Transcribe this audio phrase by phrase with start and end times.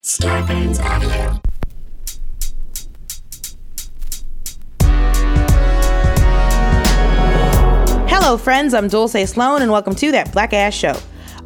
[0.00, 1.40] Audio.
[8.06, 8.74] Hello, friends.
[8.74, 10.96] I'm Dulce Sloan, and welcome to That Black Ass Show,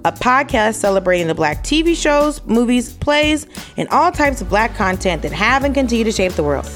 [0.05, 3.47] a podcast celebrating the black TV shows, movies, plays,
[3.79, 6.67] and all types of black content that have and continue to shape the world.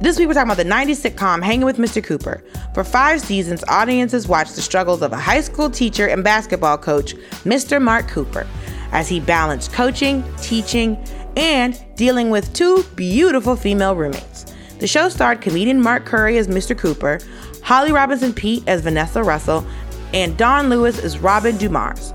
[0.00, 2.02] This week, we're talking about the 90s sitcom Hanging with Mr.
[2.02, 2.42] Cooper.
[2.74, 7.14] For five seasons, audiences watched the struggles of a high school teacher and basketball coach,
[7.44, 7.80] Mr.
[7.80, 8.46] Mark Cooper,
[8.92, 10.96] as he balanced coaching, teaching,
[11.36, 14.46] and dealing with two beautiful female roommates.
[14.78, 16.76] The show starred comedian Mark Curry as Mr.
[16.76, 17.18] Cooper,
[17.62, 19.66] Holly Robinson Peete as Vanessa Russell,
[20.12, 22.14] and Dawnn Lewis as Robin Dumars.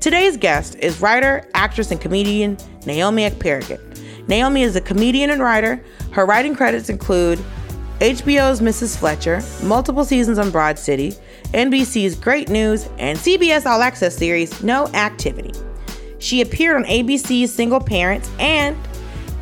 [0.00, 4.28] Today's guest is writer, actress, and comedian Naomi Ekperigin.
[4.28, 5.82] Naomi is a comedian and writer.
[6.12, 7.38] Her writing credits include
[8.00, 8.96] HBO's Mrs.
[8.96, 11.12] Fletcher, multiple seasons on Broad City,
[11.52, 15.52] NBC's Great News, and CBS All Access series No Activity.
[16.18, 18.76] She appeared on ABC's Single Parents and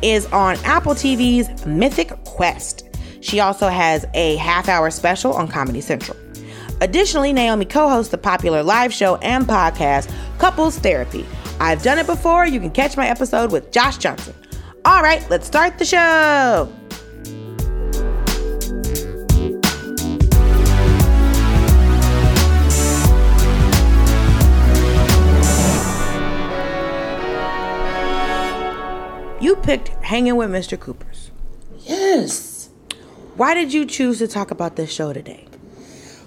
[0.01, 2.83] is on Apple TV's Mythic Quest.
[3.21, 6.17] She also has a half hour special on Comedy Central.
[6.81, 11.25] Additionally, Naomi co hosts the popular live show and podcast Couples Therapy.
[11.59, 12.45] I've done it before.
[12.45, 14.35] You can catch my episode with Josh Johnson.
[14.85, 16.71] All right, let's start the show.
[29.47, 30.77] You picked Hanging with Mr.
[30.77, 31.31] Coopers.
[31.79, 32.67] Yes.
[33.37, 35.45] Why did you choose to talk about this show today?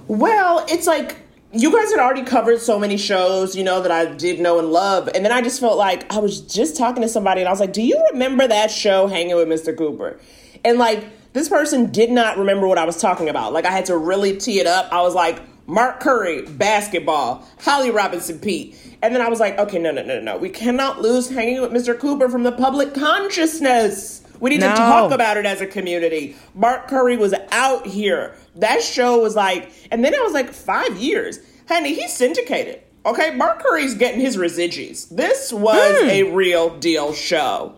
[0.09, 1.19] Well, it's like
[1.53, 4.73] you guys had already covered so many shows, you know, that I did know and
[4.73, 5.11] love.
[5.15, 7.61] And then I just felt like I was just talking to somebody and I was
[7.61, 9.77] like, Do you remember that show, Hanging with Mr.
[9.77, 10.19] Cooper?
[10.65, 13.53] And like, this person did not remember what I was talking about.
[13.53, 14.91] Like, I had to really tee it up.
[14.95, 18.90] I was like, Mark Curry, basketball, Holly Robinson Peete.
[19.03, 20.37] And then I was like, okay, no, no, no, no.
[20.37, 21.99] We cannot lose hanging with Mr.
[21.99, 24.23] Cooper from the public consciousness.
[24.41, 24.71] We need No.
[24.71, 26.37] to talk about it as a community.
[26.55, 28.35] Mark Curry was out here.
[28.57, 31.39] That show was like, and then I was like five years.
[31.69, 32.81] Honey, he's syndicated.
[33.07, 35.07] Okay, Mark Curry's getting his residues.
[35.07, 36.09] This was hmm.
[36.09, 37.77] a real deal show.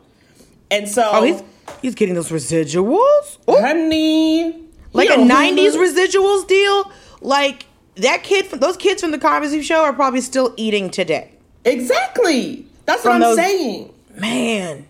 [0.70, 1.42] And so, Oh, he's
[1.80, 3.38] he's getting those residuals?
[3.48, 6.90] Ooh, honey, like a '90s Hulu- residuals deal.
[7.20, 7.66] Like
[7.96, 11.32] that kid, from those kids from the Cosby Show are probably still eating today.
[11.64, 12.66] Exactly.
[12.86, 13.94] That's From what I'm those- saying.
[14.16, 14.86] Man,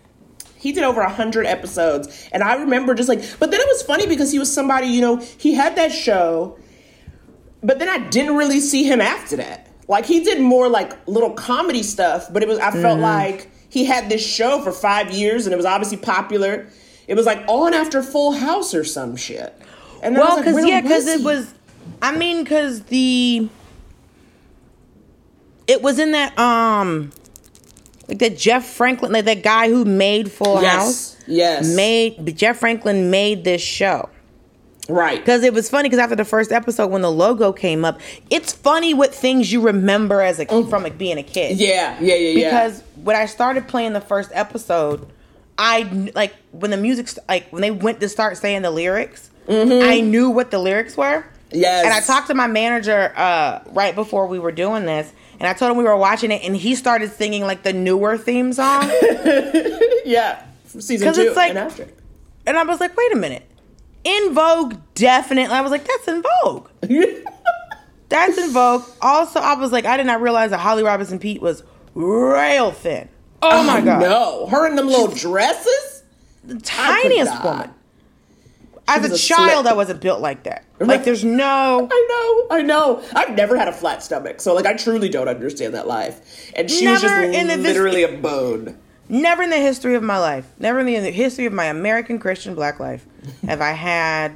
[0.57, 3.81] He did over a hundred episodes, and I remember just like, but then it was
[3.83, 6.57] funny because he was somebody, you know, he had that show,
[7.61, 9.67] but then I didn't really see him after that.
[9.87, 13.01] Like he did more like little comedy stuff, but it was I felt Mm-hmm.
[13.01, 16.67] like he had this show for five years, and it was obviously popular.
[17.07, 19.53] It was like on after Full House or some shit.
[20.01, 21.53] And well, was like, because yeah, because it was.
[22.01, 23.47] I mean, because the
[25.67, 27.11] it was in that um
[28.07, 31.17] like that Jeff Franklin, like that guy who made Full House.
[31.25, 34.09] yes, yes, Made Jeff Franklin made this show.
[34.89, 35.19] right.
[35.19, 38.51] Because it was funny because after the first episode, when the logo came up, it's
[38.51, 41.57] funny what things you remember as a from like, being a kid.
[41.57, 42.49] Yeah, yeah, yeah, yeah.
[42.49, 45.07] Because when I started playing the first episode,
[45.57, 45.83] I
[46.13, 50.29] like when the music like when they went to start saying the lyrics, I knew
[50.29, 51.25] what the lyrics were.
[51.53, 51.85] Yes.
[51.85, 55.53] And I talked to my manager uh, right before we were doing this, and I
[55.53, 58.89] told him we were watching it, and he started singing like the newer theme song,
[60.05, 61.87] yeah, from season two it's like- and after.
[62.45, 63.43] and I was like, wait a minute,
[64.05, 65.53] En Vogue definitely.
[65.55, 66.67] I was like, that's En Vogue.
[68.09, 68.83] That's En Vogue.
[69.01, 71.63] Also, I was like, I did not realize that Holly Robinson Peete was
[71.95, 73.09] real thin.
[73.41, 76.03] Oh my god, No, her in them little dresses.
[76.43, 77.71] the tiniest woman.
[78.87, 79.65] As a a child.
[79.67, 80.65] I wasn't built like that.
[80.79, 81.87] Like, there's no.
[81.91, 83.03] I know, I know.
[83.15, 86.51] I've never had a flat stomach, so like I truly don't understand that life.
[86.55, 88.77] And she was just Never in the literally a bone.
[89.09, 91.65] Never in the history of my life, never in the, in the history of my
[91.65, 93.05] American Christian black life,
[93.47, 94.35] have I had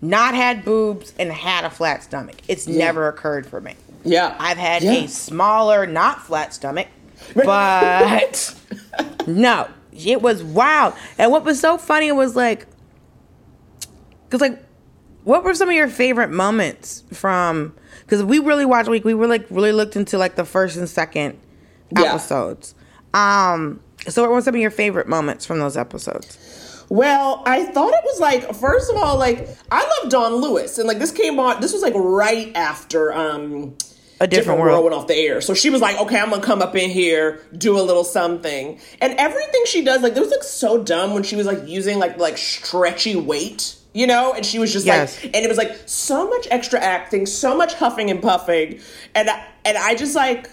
[0.00, 2.36] not had boobs and had a flat stomach.
[2.48, 3.74] It's never occurred for me.
[4.04, 4.92] Yeah, I've had Yeah.
[5.04, 6.88] a smaller, not flat stomach,
[7.34, 8.54] but
[9.26, 10.94] no, it was wild.
[11.18, 12.66] And what was so funny was like,
[14.32, 14.64] because like,
[15.24, 17.74] what were some of your favorite moments from?
[18.00, 20.88] Because we really watched week, we were like really looked into like the first and
[20.88, 21.38] second
[21.94, 22.04] Yeah.
[22.14, 22.74] episodes.
[23.12, 26.38] Um, so what were some of your favorite moments from those episodes?
[26.88, 30.88] Well, I thought it was like first of all, like I love Dawnn Lewis, and
[30.88, 31.60] like this came on.
[31.60, 33.76] This was like right after um
[34.20, 34.82] A different, world.
[34.82, 35.40] went off the air.
[35.42, 38.80] So she was like, okay, I'm gonna come up in here, do a little something.
[39.00, 42.18] And everything she does, like, was like so dumb when she was like using like
[42.18, 44.32] like stretchy weight, you know?
[44.32, 45.16] And she was just Yes.
[45.22, 48.80] like and it was like so much extra acting, so much huffing and puffing.
[49.14, 50.48] And I, and I just like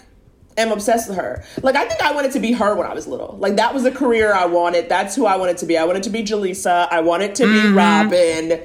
[0.58, 1.44] am obsessed with her.
[1.62, 3.36] Like I think I wanted to be her when I was little.
[3.40, 4.88] Like that was the career I wanted.
[4.88, 5.78] That's who I wanted to be.
[5.78, 6.88] I wanted to be Jaleesa.
[6.90, 8.60] I wanted to be Robin.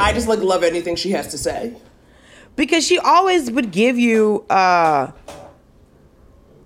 [0.00, 1.74] I just like love anything she has to say.
[2.56, 5.10] because she always would give you uh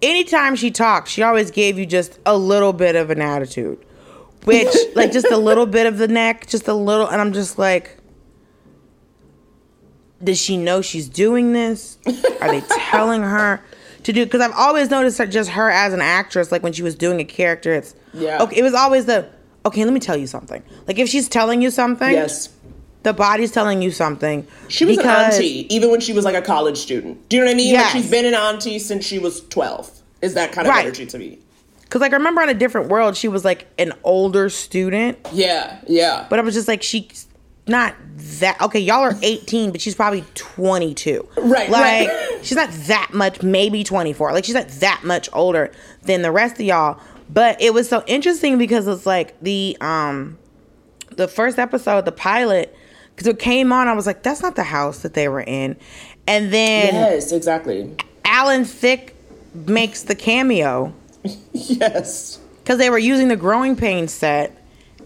[0.01, 3.85] anytime she talked she always gave you just a little bit of an attitude
[4.49, 7.59] which like just a little bit of the neck just a little and i'm just
[7.59, 7.97] like
[10.23, 11.99] does she know she's doing this
[12.41, 13.63] are they telling her
[14.03, 16.83] to do because i've always noticed that just her as an actress like when she
[16.83, 18.43] was doing a character it's Yeah.
[18.43, 19.29] okay it was always the
[19.65, 22.49] okay let me tell you something like if she's telling you something Yes.
[23.05, 26.35] the body's telling you something She was because- an auntie, even when she was like
[26.35, 27.29] a college student.
[27.29, 27.73] Do you know what I mean?
[27.73, 27.95] Yes.
[27.95, 29.91] Like she's been an auntie since she was 12.
[30.21, 30.85] Is that kind of Right.
[30.85, 31.39] energy to me?
[31.89, 35.81] Because like I remember on a different world, she was like an older student, Yeah,
[35.87, 36.27] yeah.
[36.29, 37.27] but I was just like she's
[37.67, 37.95] not
[38.41, 38.79] that okay.
[38.79, 41.27] Y'all are eighteen, but she's probably twenty two.
[41.39, 42.39] Right, like right.
[42.43, 44.33] she's not that much, maybe twenty four.
[44.33, 45.71] Like she's not that much older
[46.03, 47.01] than the rest of y'all.
[47.31, 50.39] But it was so interesting because it's like the um
[51.17, 52.77] the first episode, the pilot,
[53.15, 55.77] because it came on, I was like, that's not the house that they were in,
[56.27, 57.95] and then yes, exactly.
[58.27, 59.15] Alan Thicke
[59.55, 60.93] makes the cameo
[61.53, 62.39] Yes.
[62.63, 64.57] because they were using the growing pains set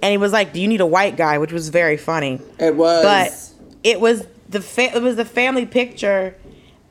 [0.02, 2.76] and he was like do you need a white guy which was very funny It
[2.76, 3.02] was.
[3.04, 6.34] but it was the fa- it was the family picture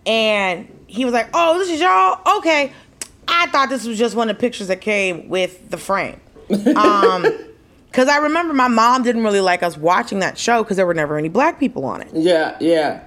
[0.05, 2.71] and he was like oh this is y'all okay
[3.27, 6.19] i thought this was just one of the pictures that came with the frame
[6.75, 7.25] um
[7.89, 10.93] because i remember my mom didn't really like us watching that show because there were
[10.93, 13.01] never any black people on it yeah, yeah.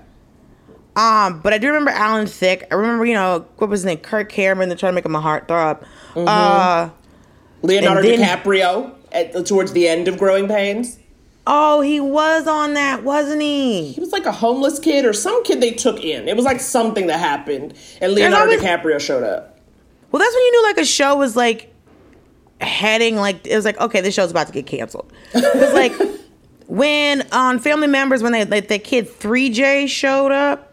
[0.97, 2.67] Um, but I do remember Alan Thicke.
[2.71, 3.99] I remember, you know, what was his name?
[3.99, 4.69] Kirk Cameron.
[4.69, 5.85] They're trying to make him a heartthrob.
[6.17, 6.91] Uh,
[7.63, 10.99] Leonardo then- DiCaprio at, towards the end of Growing Pains.
[11.47, 13.93] oh, he was on that, wasn't he?
[13.93, 16.29] He was like a homeless kid or some kid they took in.
[16.29, 19.59] It was like something that happened, and Leonardo always- DiCaprio showed up.
[20.11, 21.75] Well, that's when you knew like a show was like
[22.61, 25.13] heading like it was like okay, this show's about to get canceled.
[25.33, 25.93] Because like
[26.69, 30.71] when on Family Members when they like the kid Three J showed up.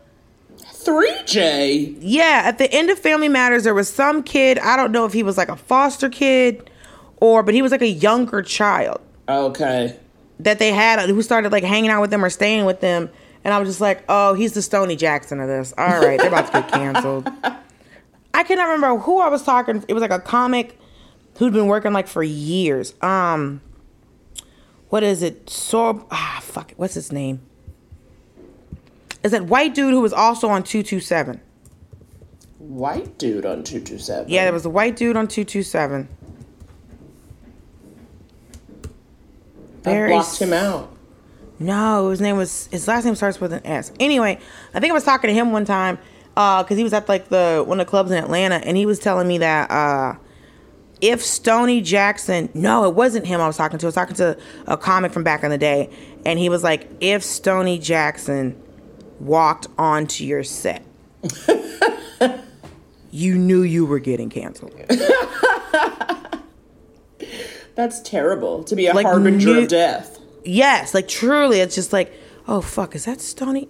[0.86, 1.98] 3J.
[2.01, 4.60] Yeah, at the end of Family Matters, there was some kid.
[4.60, 6.69] I don't know if he was like a foster kid
[7.18, 9.00] or, but he was like a younger child
[9.30, 9.95] Okay.
[10.39, 13.10] that they had who started like hanging out with them or staying with them.
[13.44, 15.74] And I was just like, oh, he's the Stoney Jackson of this.
[15.78, 17.27] All right, they're about to get canceled.
[18.34, 19.84] I cannot remember who I was talking.
[19.88, 20.77] It was like a comic
[21.38, 22.94] who'd been working like for years.
[23.01, 23.62] Um,
[24.89, 25.50] what is it?
[25.50, 26.77] So ah, fuck it.
[26.77, 27.42] What's his name?
[29.23, 31.41] Is that white dude who was also on two two seven?
[32.57, 34.29] White dude on 227.
[34.29, 36.07] Yeah, there was a white dude on two two seven.
[39.85, 40.95] I blocked him out.
[41.59, 43.91] No, his name was his last name starts with an S.
[44.00, 44.39] Anyway,
[44.73, 45.97] I think I was talking to him one time
[46.33, 49.00] because he was at like the one of the clubs in Atlanta, and he was
[49.00, 50.15] telling me that uh,
[51.01, 53.85] if Stoney Jackson, no, it wasn't him I was talking to.
[53.85, 55.89] I was talking to a comic from back in the day,
[56.25, 58.62] and he was like, if Stoney Jackson
[59.25, 60.83] walked onto your set,
[63.12, 64.73] you knew you were getting canceled.
[67.75, 70.19] That's terrible to be a Like, harbinger new- of death.
[70.44, 72.12] Yes, like truly, it's just like,
[72.47, 73.69] oh fuck, is that Stoney?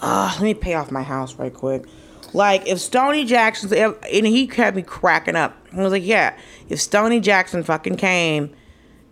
[0.00, 1.84] Ah, let me pay off my house right quick.
[2.32, 5.56] Like if Stoney Jackson, if, and he kept me cracking up.
[5.72, 6.36] I was like, yeah,
[6.68, 8.52] if Stoney Jackson fucking came,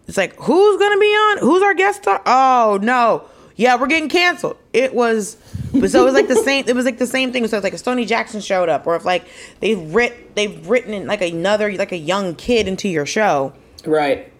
[0.08, 1.38] it's like, who's gonna be on?
[1.38, 2.20] Who's our guest star?
[2.26, 3.24] Oh no,
[3.56, 4.56] yeah, we're getting canceled.
[4.72, 5.36] It was,
[5.72, 6.64] but so it was like the same.
[6.66, 7.46] It was like the same thing.
[7.46, 9.26] So it's like if Stoney Jackson showed up, or if like
[9.60, 13.52] they've writ, they've written in like another like a young kid into your show
[13.86, 14.32] Right.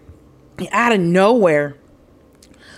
[0.71, 1.75] out of nowhere.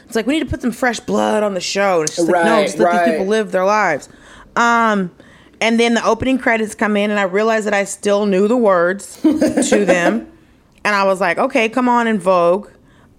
[0.06, 2.02] It's like we need to put some fresh blood on the show.
[2.02, 3.06] And it's just like no, just let right.
[3.06, 4.10] these people live their lives.
[4.56, 5.12] Um,
[5.60, 8.58] and then the opening credits come in, and I realized that I still knew the
[8.58, 10.30] words to them,
[10.84, 12.70] and I was like, okay, come on En Vogue.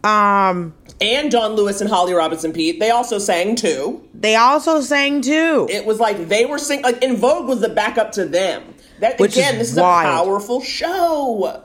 [0.05, 4.09] Um, And Dawnn Lewis and Holly Robinson Peete, they also sang too.
[4.15, 5.67] they also sang too.
[5.71, 8.63] It was like they were singing, like, En Vogue was the backup to them.
[9.01, 10.07] That Which again, is this is wild.
[10.07, 11.63] a powerful show.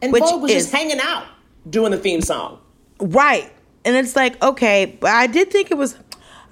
[0.00, 1.24] And Which Vogue was is- just hanging out
[1.68, 2.58] doing the theme song.
[3.00, 3.50] Right.
[3.84, 5.96] And it's like, okay, but I did think it was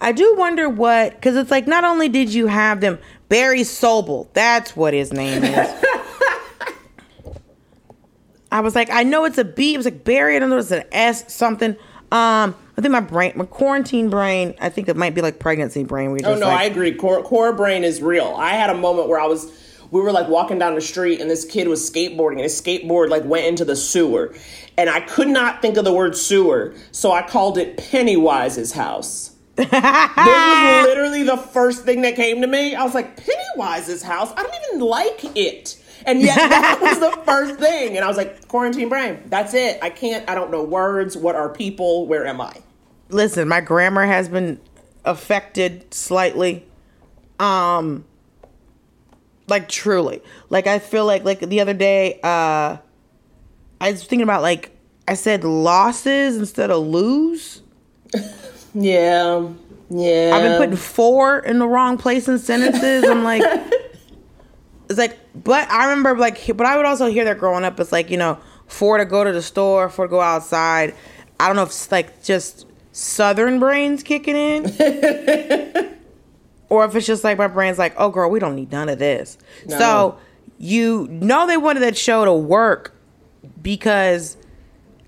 [0.01, 4.27] I do wonder what cuz it's like not only did you have them Barry Sobel,
[4.33, 5.69] that's what his name is.
[8.53, 10.59] I was like, I know it's a B, it was like Barry, I don't know
[10.59, 11.71] it's an S something.
[12.13, 15.85] Um I think my brain my quarantine brain, I think it might be like pregnancy
[15.85, 16.13] brain.
[16.13, 16.95] We just Oh no, I agree.
[16.95, 18.35] Core, core brain is real.
[18.37, 19.51] I had a moment where I was,
[19.91, 23.11] we were like walking down the street, and this kid was skateboarding, and his skateboard
[23.11, 24.35] like went into the sewer,
[24.79, 29.33] and I could not think of the word sewer, so I called it Pennywise's house.
[29.57, 32.75] this was literally the first thing that came to me.
[32.75, 34.33] I was like, Pennywise's house.
[34.35, 35.79] I don't even like it.
[36.07, 37.97] And yet that was the first thing.
[37.97, 39.23] And I was like, quarantine brain.
[39.27, 39.79] That's it.
[39.83, 41.17] I can't, I don't know words.
[41.17, 42.07] What are people?
[42.07, 42.55] Where am I?
[43.09, 44.61] Listen, my grammar has been
[45.05, 46.65] affected slightly.
[47.39, 48.05] Um
[49.49, 50.23] like truly.
[50.49, 52.77] Like I feel like like the other day, uh
[53.81, 54.71] I was thinking about like
[55.09, 57.63] I said losses instead of lose.
[58.75, 59.49] Yeah.
[59.91, 60.31] Yeah.
[60.35, 63.05] I've been putting four in the wrong place in sentences.
[63.05, 63.43] I'm like,
[64.93, 67.79] it's like, but I remember like, but I would also hear that growing up.
[67.81, 70.95] It's like, you know, for to go to the store, for to go outside.
[71.41, 74.65] I don't know if it's like just Southern brains kicking in,
[76.69, 78.99] or if it's just like my brain's like, oh girl, we don't need none of
[78.99, 79.39] this.
[79.67, 79.79] No.
[79.79, 80.19] So
[80.59, 82.95] you know they wanted that show to work
[83.61, 84.37] because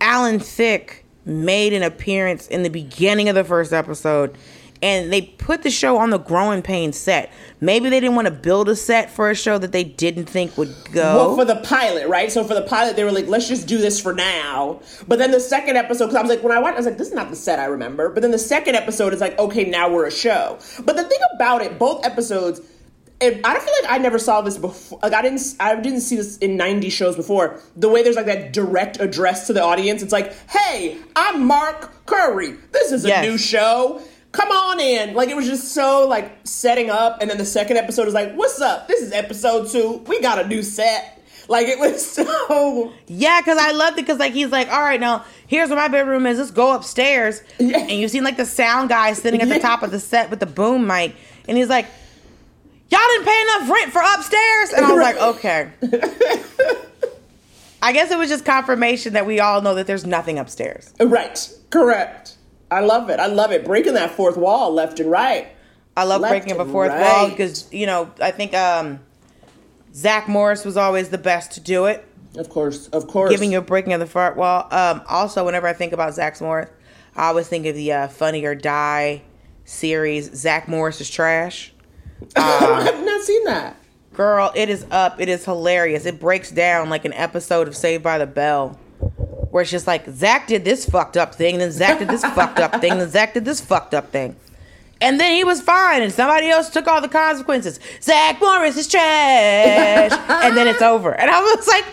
[0.01, 4.37] Alan Thicke made an appearance in the beginning of the first episode
[4.85, 7.33] and they put the show on the growing pains set.
[7.59, 10.59] Maybe they didn't want to build a set for a show that they didn't think
[10.59, 11.17] would go.
[11.17, 12.31] Well, for the pilot, right?
[12.31, 14.81] So for the pilot, they were like, let's just do this for now.
[15.09, 16.99] But then the second episode, because I was like, when I watched, I was like,
[16.99, 18.11] this is not the set I remember.
[18.11, 20.59] But then the second episode is like, okay, now we're a show.
[20.85, 22.61] But the thing about it, both episodes,
[23.23, 24.99] and I don't feel like I never saw this before.
[25.03, 27.59] Like I didn't, I didn't see this in '90 shows before.
[27.77, 30.03] The way there's like that direct address to the audience.
[30.03, 32.57] It's like, hey, I'm Mark Curry.
[32.73, 33.25] This is a Yes.
[33.25, 34.03] new show.
[34.35, 35.15] Come on in.
[35.15, 37.19] Like it was just so like setting up.
[37.21, 38.89] And then the second episode is like, what's up?
[38.89, 40.05] This is episode two.
[40.09, 41.23] We got a new set.
[41.49, 42.93] Like it was so.
[43.07, 45.87] Yeah, because I loved it because like he's like, all right, now here's where my
[45.89, 46.39] bedroom is.
[46.39, 47.43] Let's go upstairs.
[47.61, 47.79] Yeah.
[47.79, 49.61] And you've seen like the sound guy sitting at the Yeah.
[49.63, 51.15] top of the set with the boom mic,
[51.47, 51.87] and he's like,
[52.91, 55.71] y'all didn't pay enough rent for upstairs, and I was like, okay.
[57.83, 60.93] I guess it was just confirmation that we all know that there's nothing upstairs.
[60.99, 61.39] Right.
[61.69, 62.37] Correct.
[62.75, 63.21] I love it.
[63.21, 63.65] I love it.
[63.65, 65.49] Breaking that fourth wall left and right.
[65.97, 67.01] I love Left breaking up a fourth right.
[67.01, 69.01] wall because you know I think um,
[69.95, 72.05] Zach Morris was always the best to do it.
[72.37, 72.89] Of course.
[72.89, 73.31] Of course.
[73.31, 74.67] giving you a breaking of the fourth wall.
[74.73, 76.69] Um, also, whenever I think about Zach Morris,
[77.15, 79.23] I always think of the uh, Funny or Die
[79.65, 80.35] series.
[80.35, 81.73] Zach Morris is trash.
[82.37, 83.77] I've not seen that.
[84.15, 85.21] Girl, it is up.
[85.21, 86.07] It is hilarious.
[86.07, 88.79] It breaks down like an episode of Saved by the Bell,
[89.55, 92.23] where it's just like Zach did this fucked up thing, and then Zach did this
[92.25, 94.35] fucked up thing, and then Zach did this fucked up thing.
[95.01, 97.79] And then he was fine, and somebody else took all the consequences.
[98.03, 101.13] Zach Morris is trash, and then it's over.
[101.13, 101.85] And I was like,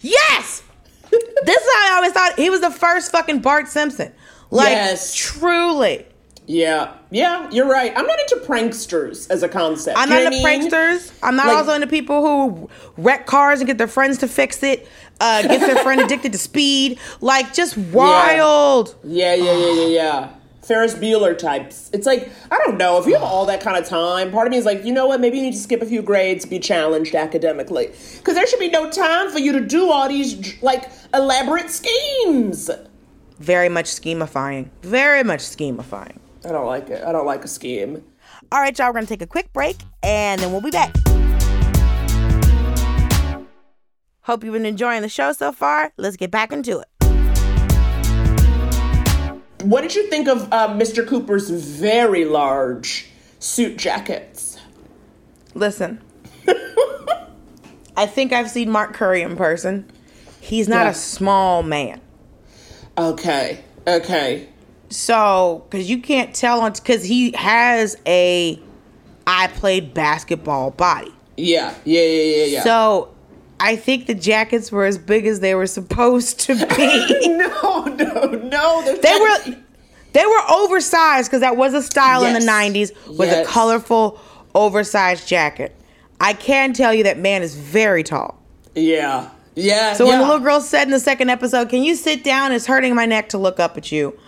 [0.00, 0.62] yes,
[1.10, 4.10] this is how I always thought he was the first fucking Bart Simpson.
[4.50, 5.14] Like, Yes.
[5.14, 6.06] truly.
[6.46, 6.94] Yeah.
[7.10, 7.92] Yeah, you're right.
[7.94, 9.98] I'm not into pranksters as a concept.
[9.98, 10.70] I'm not into I mean?
[10.70, 11.12] pranksters.
[11.22, 14.62] I'm not Like- also into people who wreck cars and get their friends to fix
[14.62, 14.88] it.
[15.20, 16.98] Uh, get their friend addicted to speed.
[17.20, 18.94] Like just wild.
[19.04, 20.30] Yeah, yeah, yeah, yeah, yeah.
[20.62, 21.88] Ferris Bueller types.
[21.94, 24.50] It's like, I don't know, if you have all that kind of time, part of
[24.50, 26.58] me is like, you know what, maybe you need to skip a few grades, be
[26.58, 27.86] challenged academically.
[28.18, 32.70] Because there should be no time for you to do all these, like, elaborate schemes.
[33.38, 34.68] Very much schemifying.
[34.82, 36.18] Very much schemifying.
[36.44, 37.02] I don't like it.
[37.02, 38.04] I don't like a scheme.
[38.52, 38.88] All right, y'all.
[38.88, 40.94] We're gonna take a quick break and then we'll be back.
[44.28, 45.90] Hope you've been enjoying the show so far.
[45.96, 46.88] Let's get back into it.
[49.62, 51.06] What did you think of uh, Mr.
[51.06, 53.08] Cooper's very large
[53.38, 54.58] suit jackets?
[55.54, 56.02] Listen,
[57.96, 59.90] I think I've seen Mark Curry in person.
[60.42, 60.90] He's not Yeah.
[60.90, 62.02] a small man.
[62.98, 64.46] Okay, okay.
[64.90, 68.60] So, because you can't tell on, because he has a
[69.26, 71.14] I played basketball body.
[71.38, 72.62] Yeah, yeah, yeah, yeah, yeah.
[72.62, 73.14] So,
[73.60, 77.28] I think the jackets were as big as they were supposed to be.
[77.36, 78.96] no, no, no.
[79.02, 79.56] they not- were
[80.12, 83.46] they were oversized because that was a style in the 90s with Yes.
[83.46, 84.18] a colorful
[84.54, 85.74] oversized jacket.
[86.20, 88.40] I can tell you that man is very tall.
[88.74, 89.92] Yeah, yeah.
[89.92, 90.20] So when yeah.
[90.20, 92.52] the little girl said in the second episode, "Can you sit down?
[92.52, 94.18] It's hurting my neck to look up at you."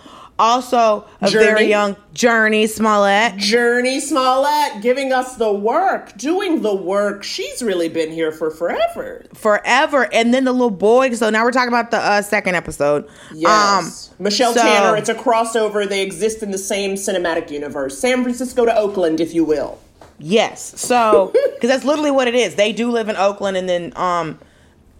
[0.41, 1.33] Also, a Jurnee.
[1.33, 3.35] very young Jurnee Smollett.
[3.35, 7.23] Jurnee Smollett giving us the work, doing the work.
[7.23, 9.25] She's really been here for forever.
[9.35, 10.09] forever.
[10.15, 11.13] And then the little boy.
[11.13, 13.07] So now we're talking about the uh, second episode.
[13.35, 14.11] Yes.
[14.19, 15.87] Michelle Um, so- Tanner, it's a crossover.
[15.89, 17.99] They exist in the same cinematic universe.
[17.99, 19.79] San Francisco to Oakland, if you will.
[20.19, 20.81] Yes.
[20.81, 22.55] So because that's literally what it is.
[22.55, 24.39] They do live in Oakland, and then um,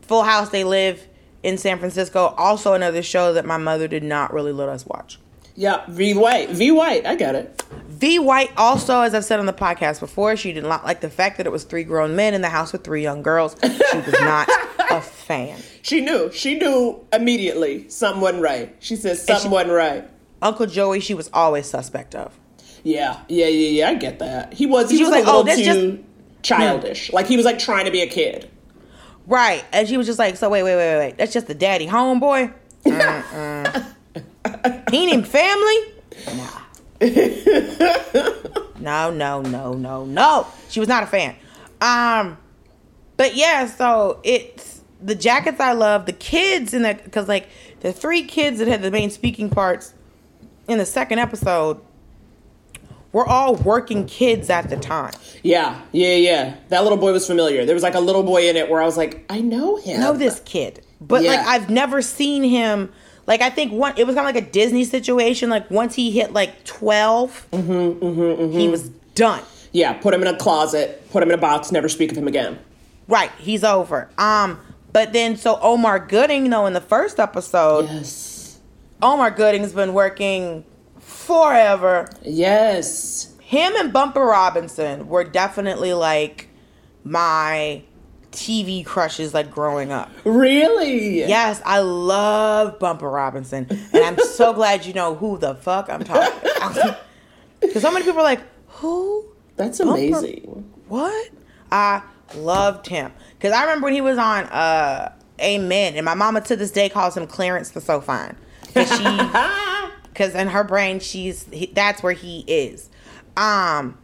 [0.03, 0.51] Full House.
[0.51, 1.07] They live
[1.43, 2.35] in San Francisco.
[2.37, 5.19] Also, another show that my mother did not really let us watch.
[5.57, 6.51] Yeah, V White.
[6.51, 7.63] V White, I get it.
[7.89, 11.11] V White also, as I've said on the podcast before, she did not like the
[11.11, 13.57] fact that it was three grown men in the house with three young girls.
[13.63, 14.49] She was not
[14.91, 15.61] a fan.
[15.83, 16.31] She knew.
[16.33, 18.75] She knew immediately something wasn't right.
[18.81, 20.09] She says something she- wasn't right.
[20.43, 22.35] Uncle Joey, she was always suspect of.
[22.83, 23.89] Yeah, yeah, yeah, yeah.
[23.91, 24.55] I get that.
[24.55, 24.89] He was.
[24.91, 26.03] He She was, was like, oh, little that's too
[26.43, 27.13] childish.
[27.13, 28.51] Like he was like trying to be a kid.
[29.27, 29.63] Right.
[29.73, 31.19] And she was just like, so wait, wait, wait, wait.
[31.19, 32.55] That's just the daddy homeboy?
[34.93, 35.77] Ain't family?
[36.37, 36.61] Nah.
[38.79, 40.47] no, no, no, no, no.
[40.69, 41.35] She was not a fan.
[41.81, 42.39] Um,
[43.17, 47.49] but yeah, so it's the jackets I love, the kids in that, because like
[47.81, 49.95] the three kids that had the main speaking parts
[50.69, 51.81] in the second episode
[53.13, 55.13] were all working kids at the time.
[55.43, 56.55] Yeah, yeah, yeah.
[56.69, 57.65] That little boy was familiar.
[57.65, 60.01] There was like a little boy in it where I was like, I know him.
[60.01, 61.31] know this kid, but Yeah.
[61.37, 62.93] like I've never seen him.
[63.27, 65.51] Like I think one, it was kind of like a Disney situation.
[65.51, 69.43] Like once he hit like 12 Mm-hmm, he was done.
[69.73, 72.27] Yeah, put him in a closet, put him in a box, never speak of him
[72.27, 72.59] again.
[73.07, 74.09] Right, he's over.
[74.19, 74.59] Um,
[74.93, 78.59] but then so Omar Gooding, though, in the first episode, Yes.
[79.03, 80.65] Omar Gooding's been working
[80.99, 82.09] forever.
[82.23, 83.33] Yes.
[83.41, 86.49] Him and Bumper Robinson were definitely like
[87.05, 87.83] my
[88.33, 90.11] TV crushes, like growing up.
[90.25, 91.21] Really?
[91.21, 96.05] Yes, I love Bumper Robinson, and I'm so glad you know who the fuck I'm
[96.05, 96.95] talking.
[97.61, 99.25] Because so many people are like, "Who?
[99.57, 100.73] That's Bumper- amazing.
[100.89, 101.31] What?"
[101.73, 102.03] I
[102.35, 106.57] loved him because I remember when he was on uh, Amen, and my mama to
[106.57, 112.03] this day calls him Clarence the So Fine because in her brain she's he, that's
[112.03, 112.91] where he is.
[113.37, 113.99] Um,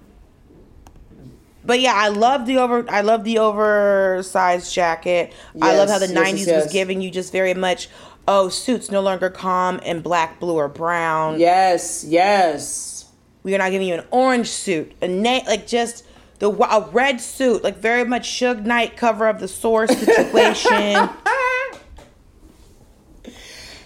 [1.66, 2.85] but yeah, I love the over.
[2.88, 5.32] I love the oversized jacket.
[5.61, 7.88] I love how the Yes, yes, '90s yes, was giving you just very much.
[8.28, 11.38] Oh, suits no longer calm in black, blue, or brown.
[11.38, 13.04] Yes, yes.
[13.44, 16.04] We are not giving you an orange suit, a na- like just
[16.40, 21.08] the a red suit, like very much Suge Knight cover of the source situation.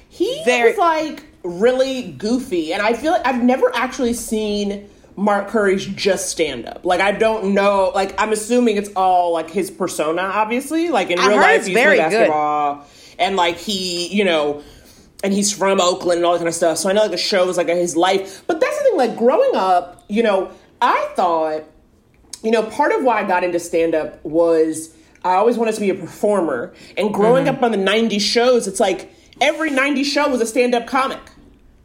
[0.08, 4.88] He Very- was like really goofy, and I feel like I've never actually seen
[5.20, 6.84] Mark Curry's just stand up.
[6.84, 7.92] Like I don't know.
[7.94, 10.88] Like I'm assuming it's all like his persona, obviously.
[10.88, 12.28] Like in I real life, he's very very good.
[12.28, 12.86] basketball,
[13.18, 14.62] and like he, you know.
[15.22, 16.78] And he's from Oakland and all that kind of stuff.
[16.78, 18.42] So I know like the show is like his life.
[18.46, 21.64] But that's the thing, like growing up, you know, I thought
[22.42, 25.80] you know, part of why I got into stand up was I always wanted to
[25.82, 26.72] be a performer.
[26.96, 27.56] And growing Mm-hmm.
[27.56, 31.20] up on the 90s shows, it's like every 90s show was a stand up comic.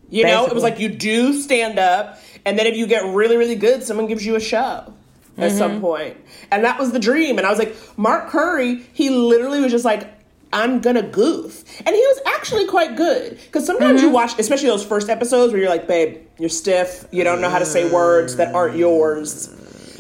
[0.10, 3.38] You know, it was like you do stand up, and then if you get really,
[3.38, 4.94] really good, someone gives you a show
[5.38, 5.58] at Mm-hmm.
[5.58, 6.16] some point.
[6.52, 7.38] And that was the dream.
[7.38, 10.08] And I was like, Mark Curry, he literally was just like,
[10.54, 11.64] I'm gonna goof.
[11.86, 13.32] And he was actually quite good.
[13.46, 14.08] Because sometimes Mm-hmm.
[14.08, 17.50] you watch, especially those first episodes where you're like, babe, you're stiff, you don't know
[17.50, 19.50] how to say words that aren't yours.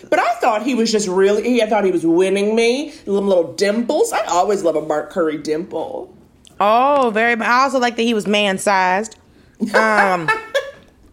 [0.09, 2.93] But I thought he was just really, I thought he was winning me.
[3.05, 4.13] Little, little dimples.
[4.13, 6.15] I always love a Mark Curry dimple.
[6.61, 7.33] Oh, very.
[7.41, 9.17] I also like that he was man sized.
[9.73, 10.29] Um,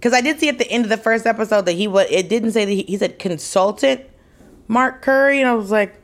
[0.02, 2.08] because I did see at the end of the first episode that he was.
[2.10, 4.00] It didn't say that he, he said consultant
[4.66, 5.94] Mark Curry, and I was like,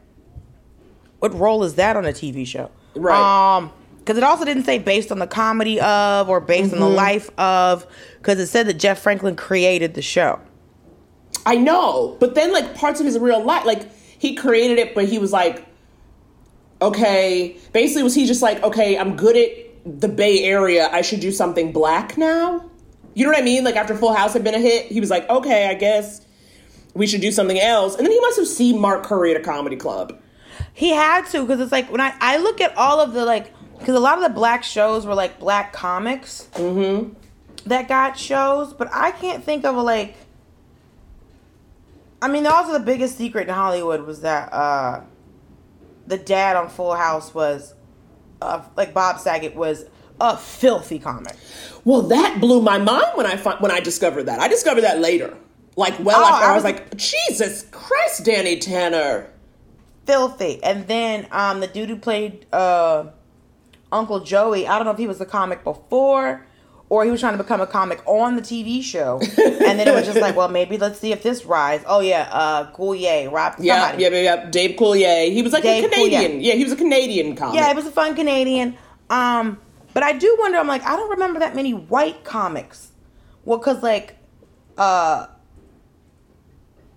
[1.18, 2.70] what role is that on a TV show?
[2.94, 3.56] Right.
[3.56, 6.88] Um, because it also didn't say based on the comedy of or based on the
[6.88, 7.88] life of.
[8.18, 10.40] Because it said that Jeff Franklin created the show.
[11.44, 15.06] I know, but then like parts of his real life, like he created it, but
[15.06, 15.66] he was like,
[16.80, 21.20] okay, basically was he just like, okay, I'm good at the Bay Area, I should
[21.20, 22.67] do something black now?
[23.18, 23.64] You know what I mean?
[23.64, 26.24] Like after Full House had been a hit, he was like, okay, I guess
[26.94, 27.96] we should do something else.
[27.96, 30.20] And then he must have seen Mark Curry at a comedy club.
[30.72, 33.52] He had to because it's like when I I look at all of the like
[33.76, 36.46] because a lot of the black shows were like black comics
[37.66, 40.14] that got shows, but I can't think of a like.
[42.22, 45.00] I mean, also the biggest secret in Hollywood was that uh
[46.06, 47.74] the dad on Full House was
[48.40, 49.86] uh, like Bob Saget was
[50.20, 51.34] a filthy comic.
[51.84, 54.40] Well, that blew my mind when I fi- when I discovered that.
[54.40, 55.36] I discovered that later.
[55.76, 59.30] Like well Oh, after I I was was- like, Jesus Christ, Danny Tanner.
[60.06, 60.62] filthy.
[60.62, 63.06] And then um, the dude who played uh,
[63.92, 66.44] Uncle Joey, I don't know if he was a comic before
[66.90, 69.20] or he was trying to become a comic on the TV show.
[69.20, 71.82] and then it was just like, well, maybe let's see if this rise.
[71.86, 73.54] Oh yeah, uh, Coulier, Rob.
[73.58, 74.46] Yeah, yeah, yeah, yeah.
[74.50, 75.30] Dave Coulier.
[75.30, 76.32] He was like Dave a Canadian.
[76.40, 76.44] Coulier.
[76.44, 77.56] Yeah, he was a Canadian comic.
[77.56, 78.76] Yeah, it was a fun Canadian.
[79.10, 79.58] Um,
[79.98, 80.58] but I do wonder.
[80.58, 82.92] I'm like, I don't remember that many white comics.
[83.44, 84.16] Well, cause like,
[84.76, 85.26] uh,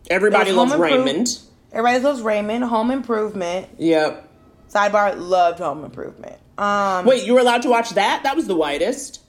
[0.08, 1.40] Everybody loves Raymond.
[1.72, 3.70] everybody loves Raymond, Home Improvement.
[3.80, 4.30] Yep.
[4.70, 6.36] Sidebar, loved Home Improvement.
[6.60, 8.22] Um, Wait, you were allowed to watch that?
[8.22, 9.22] That was the whitest.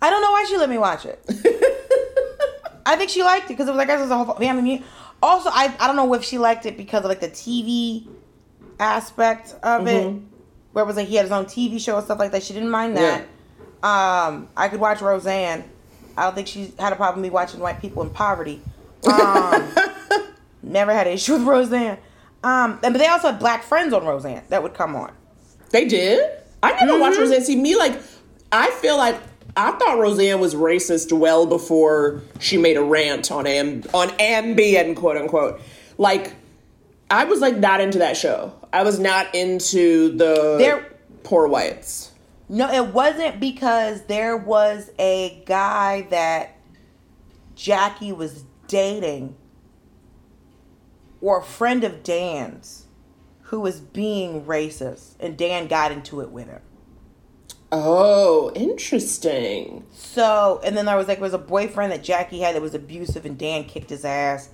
[0.00, 1.22] I don't know why she let me watch it.
[2.86, 4.82] I think she liked it because it was like it was a whole family.
[5.22, 8.06] Also, I I don't know if she liked it because of like the TV
[8.80, 10.22] aspect of it,
[10.74, 12.42] where it was like he had his own TV show and stuff like that.
[12.42, 13.22] She didn't mind that.
[13.82, 15.64] Um, I could watch Roseanne.
[16.16, 18.60] I don't think she had a problem with me watching white people in poverty.
[19.06, 19.70] Um,
[20.62, 21.98] never had an issue with Roseanne.
[22.42, 25.12] Um, and- but they also had black friends on Roseanne that would come on.
[25.70, 26.30] They did.
[26.62, 27.00] I never Mm-hmm.
[27.00, 27.42] watched Roseanne.
[27.44, 28.00] See me like,
[28.50, 29.16] I feel like
[29.56, 34.96] I thought Roseanne was racist well before she made a rant on Am on Ambien,
[34.96, 35.60] quote unquote.
[35.98, 36.32] Like,
[37.10, 38.54] I was like not into that show.
[38.74, 42.10] I was not into the There- poor whites.
[42.48, 46.56] No, it wasn't because there was a guy that
[47.54, 49.36] Jackie was dating
[51.22, 52.86] or a friend of Dan's
[53.42, 56.60] who was being racist and Dan got into it with him.
[57.70, 59.84] Oh, interesting.
[59.92, 63.24] So, and then there was like was a boyfriend that Jackie had that was abusive,
[63.24, 64.48] and Dan kicked his ass.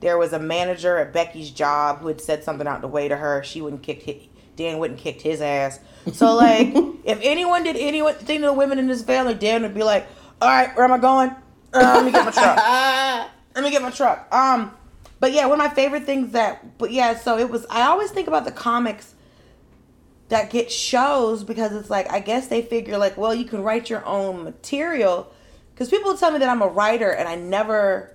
[0.00, 3.16] There was a manager at Becky's job who had said something out the way to
[3.16, 3.42] her.
[3.42, 5.80] She wouldn't kick Dan wouldn't kicked his ass.
[6.12, 6.68] So like,
[7.04, 10.06] if anyone did anything to the women in this family, Dan would be like,
[10.40, 11.30] "All right, where am I going?
[11.72, 12.56] Uh, let me get my truck.
[13.54, 14.72] Let me get my truck." Um,
[15.20, 17.66] but yeah, one of my favorite things that, but yeah, so it was.
[17.70, 19.14] I always think about the comics
[20.28, 23.90] that get shows because it's like I guess they figure like, well, you can write
[23.90, 25.32] your own material.
[25.72, 28.13] Because people tell me that I'm a writer, and I never.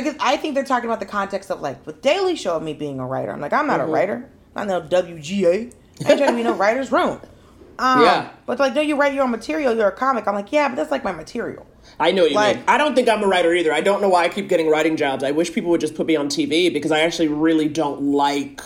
[0.00, 2.62] Because I I think they're talking about the context of like with Daily Show of
[2.62, 3.30] me being a writer.
[3.32, 4.28] I'm like, I'm not a writer.
[4.56, 5.72] I'm not no WGA.
[6.04, 7.20] I ain't trying to be no writer's room.
[7.78, 8.28] Um, Yeah.
[8.44, 9.74] But like, no, you write your own material.
[9.74, 10.28] You're a comic.
[10.28, 11.66] I'm like, yeah, but that's like my material.
[11.98, 12.64] I know what you Like- mean.
[12.68, 13.72] I don't think I'm a writer either.
[13.72, 15.24] I don't know why I keep getting writing jobs.
[15.24, 18.60] I wish people would just put me on TV because I actually really don't like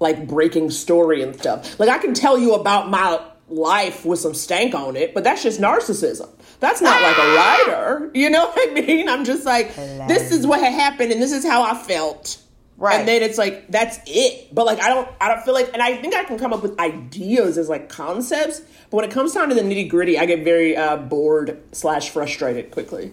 [0.00, 1.78] like breaking story and stuff.
[1.78, 3.20] Like I can tell you about my
[3.52, 6.28] life with some stank on it, but that's just narcissism.
[6.60, 8.10] That's not like a writer.
[8.14, 9.08] You know what I mean?
[9.08, 12.38] I'm just like, this is what had happened and this is how I felt.
[12.78, 12.98] Right.
[12.98, 14.52] And then it's like that's it.
[14.52, 16.62] But like I don't I don't feel like and I think I can come up
[16.62, 18.60] with ideas as like concepts,
[18.90, 22.10] but when it comes down to the nitty gritty, I get very uh, bored slash
[22.10, 23.12] frustrated quickly.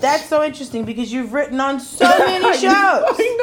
[0.00, 2.62] That's so interesting because you've written on so many shows.
[2.64, 3.36] I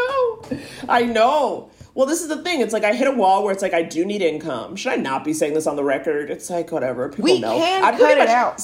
[0.50, 0.60] know.
[0.90, 1.70] I know.
[1.96, 2.60] Well, this is the thing.
[2.62, 4.76] It's like I hit a wall where it's like I do need income.
[4.76, 6.30] Should I not be saying this on the record?
[6.30, 7.10] It's like whatever.
[7.10, 7.56] People We know.
[7.58, 8.62] can I cut it much- out.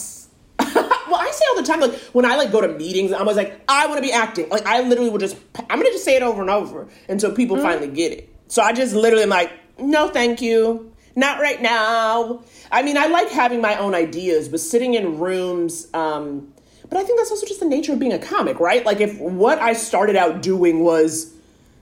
[1.10, 3.38] well, I say all the time, like when I like go to meetings, I'm always
[3.38, 4.48] like, I want to be acting.
[4.50, 5.38] Like I literally will just,
[5.70, 7.66] I'm gonna just say it over and over until people Mm-hmm.
[7.66, 8.30] finally get it.
[8.50, 12.44] So I just literally am like, no, thank you, not right now.
[12.72, 15.88] I mean, I like having my own ideas, but sitting in rooms.
[15.94, 16.54] um
[16.90, 18.86] But I think that's also just the nature of being a comic, right?
[18.86, 21.34] Like if what I started out doing was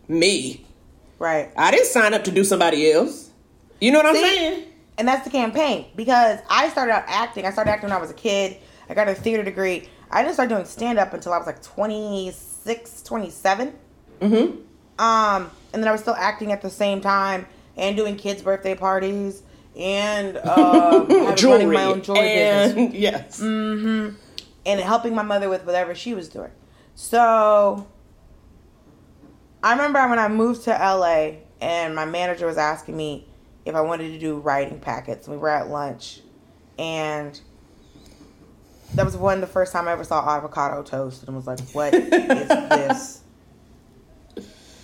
[0.08, 0.66] me,
[1.20, 1.52] Right.
[1.58, 3.30] I didn't sign up to do somebody else.
[3.82, 4.66] You know what I'm saying?
[4.98, 7.46] And that's the campaign because I started out acting.
[7.46, 8.58] I started acting when I was a kid.
[8.90, 9.88] I got a theater degree.
[10.12, 13.74] I didn't start doing stand up until I was like 26, 27.
[14.22, 15.02] Mm-hmm.
[15.02, 17.46] Um, and then I was still acting at the same time
[17.78, 19.44] and doing kids' birthday parties
[19.78, 23.40] and having- Jewelry running my own jewelry business and yes.
[23.40, 26.52] and helping my mother with whatever she was doing.
[26.96, 27.88] So
[29.62, 33.28] I remember when I moved to LA and my manager was asking me
[33.66, 35.28] if I wanted to do writing packets.
[35.28, 36.22] We were at lunch
[36.78, 37.40] and
[38.96, 41.94] that was one the first time I ever saw avocado toast and was like, what
[41.94, 43.22] is this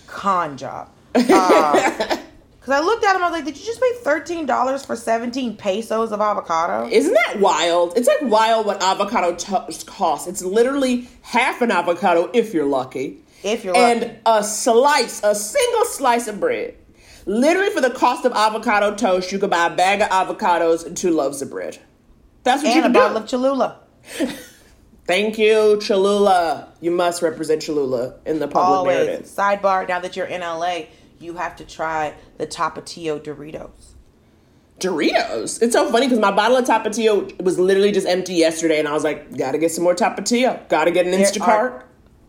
[0.06, 0.90] con job?
[1.16, 2.18] Uh,
[2.66, 4.96] Cause I looked at him, I was like, "Did you just pay thirteen dollars for
[4.96, 7.96] seventeen pesos of avocado?" Isn't that wild?
[7.96, 10.26] It's like wild what avocado toast costs.
[10.26, 13.22] It's literally half an avocado if you're lucky.
[13.46, 14.04] If you're lucky.
[14.06, 16.74] and a slice, a single slice of bread.
[17.26, 20.96] Literally, for the cost of avocado toast, you could buy a bag of avocados and
[20.96, 21.78] two loaves of bread.
[22.44, 22.86] That's what you do.
[22.86, 23.80] and a bottle of Cholula.
[25.06, 26.72] Thank you, Cholula.
[26.80, 29.06] You must represent Cholula in the public Always.
[29.06, 29.26] narrative.
[29.26, 30.82] Sidebar: Now that you're in LA,
[31.20, 33.94] you have to try the Tapatio Doritos.
[34.80, 35.62] Doritos.
[35.62, 38.92] It's so funny because my bottle of Tapatio was literally just empty yesterday, and I
[38.92, 40.68] was like, gotta get some more Tapatio.
[40.68, 41.82] Gotta get an Instacart.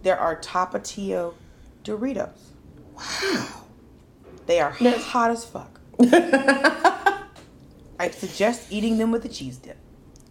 [0.07, 1.33] There are Tapatio
[1.83, 2.29] Doritos.
[2.95, 3.63] Wow.
[4.45, 5.81] They are hot as fuck.
[7.99, 9.75] I suggest eating them with a cheese dip.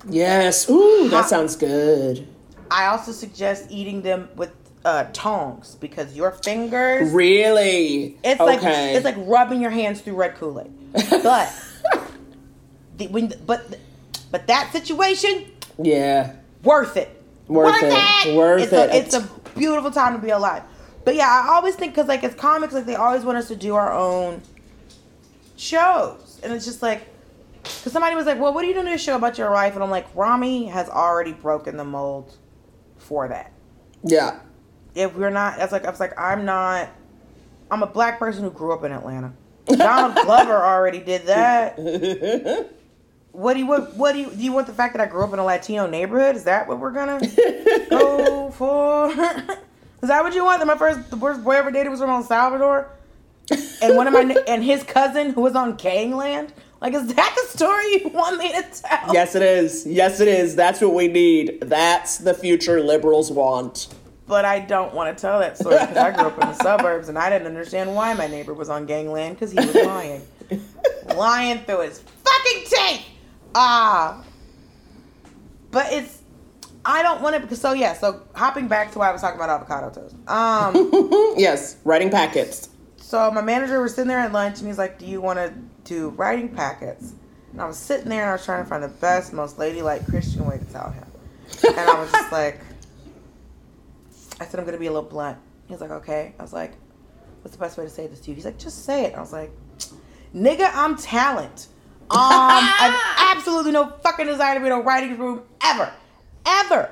[0.09, 0.71] Yes.
[0.71, 1.29] Ooh, that Hot.
[1.29, 2.27] sounds good.
[2.71, 4.51] I also suggest eating them with
[4.87, 7.13] uh, tongs because your fingers.
[7.13, 8.17] Really?
[8.25, 10.73] It's like it's like rubbing your hands through red Kool Aid.
[11.23, 11.53] But
[12.97, 13.79] the, when but
[14.31, 16.37] but that situation yeah.
[16.63, 17.11] worth it.
[17.47, 18.35] Worth it.
[18.35, 18.91] Worth it's it.
[18.91, 20.63] A, it's a beautiful time to be alive.
[21.05, 23.57] But yeah, I always think because like as comics, like they always want us to
[23.57, 24.43] do our own
[25.57, 27.07] shows, and it's just like
[27.63, 29.83] because somebody was like, "Well, what are you doing this show about your life?" And
[29.83, 32.37] I'm like, Rami has already broken the mold
[32.97, 33.53] for that.
[34.03, 34.41] Yeah.
[34.95, 36.89] If we're not, that's like I was like, I'm not.
[37.71, 39.33] I'm a black person who grew up in Atlanta.
[39.67, 41.79] Donald Glover already did that.
[43.37, 45.23] what do you what, what do you do you want the fact that I grew
[45.23, 46.37] up in a Latino neighborhood?
[46.37, 47.21] Is that what we're gonna
[47.91, 49.11] go for?
[50.03, 50.61] Is that what you want?
[50.61, 52.89] That my first the first boy I ever dated was from El Salvador,
[53.83, 56.53] and one of my and his cousin who was on Gangland.
[56.81, 59.13] Like, is that the story you want me to tell?
[59.13, 59.87] Yes, it is.
[59.87, 60.55] Yes, it is.
[60.55, 61.61] That's what we need.
[61.63, 63.89] That's the future liberals want.
[64.27, 67.09] But I don't want to tell that story because I grew up in the suburbs
[67.09, 70.23] and I didn't understand why my neighbor was on Gangland because he was lying,
[71.15, 73.07] lying through his fucking teeth.
[73.59, 74.23] Ah,
[75.71, 76.23] but it's
[76.85, 77.95] I don't want to because so yeah.
[77.95, 80.15] So hopping back to why I was talking about avocado toast.
[80.29, 81.35] Um.
[81.39, 82.69] Yes, writing packets.
[82.99, 85.55] So my manager was sitting there at lunch and he's like, "Do you want to
[85.85, 87.15] do writing packets?"
[87.53, 90.07] And I was sitting there and I was trying to find the best, most ladylike
[90.07, 91.07] Christian way to tell him.
[91.67, 92.61] And I was just like,
[94.39, 96.75] I said, "I'm gonna be a little blunt." He's like, "Okay." I was like,
[97.41, 99.21] "What's the best way to say this to you?" He's like, "Just say it." I
[99.21, 99.51] was like,
[100.35, 101.69] "Nigga, I'm talent.
[102.11, 105.93] Um, I have absolutely no fucking desire to be in a writing room ever,
[106.47, 106.91] ever."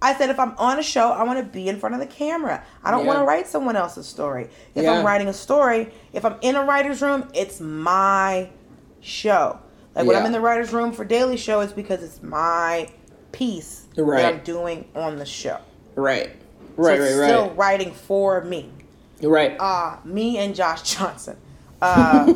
[0.00, 2.06] I said, if I'm on a show, I want to be in front of the
[2.06, 2.62] camera.
[2.84, 3.06] I don't Yeah.
[3.08, 4.48] want to write someone else's story.
[4.76, 4.92] If Yeah.
[4.92, 8.50] I'm writing a story, if I'm in a writer's room, it's my
[9.00, 9.58] show.
[9.96, 12.88] Like when I'm in the writer's room for Daily Show, it's because it's my
[13.32, 14.22] piece Right.
[14.22, 15.58] that I'm doing on the show.
[15.96, 16.30] Right.
[16.76, 18.70] So Right, right, still writing for me.
[19.20, 19.56] Right.
[19.58, 21.36] Uh, me and Josh Johnson.
[21.82, 22.32] Uh,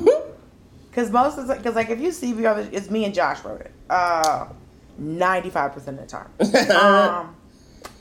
[0.92, 3.72] Cause most of because like if you see the, it's me and Josh wrote it.
[3.88, 4.46] Uh,
[4.98, 6.30] ninety five percent of the time.
[6.76, 7.34] um,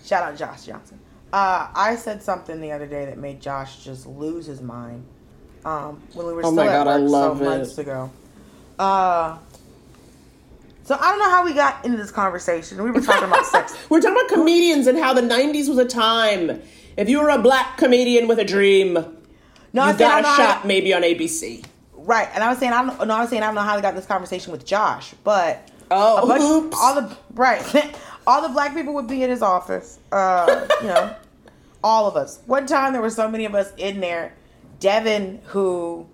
[0.05, 0.99] shout out Josh Johnson.
[1.31, 5.05] Uh, I said something the other day that made Josh just lose his mind.
[5.63, 7.45] Um, when we were Oh still at God, I work love so it.
[7.47, 8.11] months ago.
[8.77, 9.37] Uh,
[10.83, 12.83] so I don't know how we got into this conversation.
[12.83, 13.73] We were talking about sex.
[13.89, 16.61] We're talking about comedians and how the 90s was a time.
[16.97, 20.65] If you were a black comedian with a dream, No, you I got a shot
[20.65, 21.63] maybe on ABC.
[22.03, 23.07] Right, and I was saying I don't.
[23.07, 25.69] No, I was saying I don't know how we got this conversation with Josh, but
[25.91, 27.95] Oh, bunch- all the right,
[28.27, 29.99] all the black people would be in his office.
[30.11, 31.15] Uh, you know,
[31.83, 32.39] all of us.
[32.45, 34.33] One time there were so many of us in there.
[34.79, 36.07] Devin, who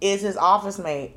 [0.00, 1.14] is his office mate,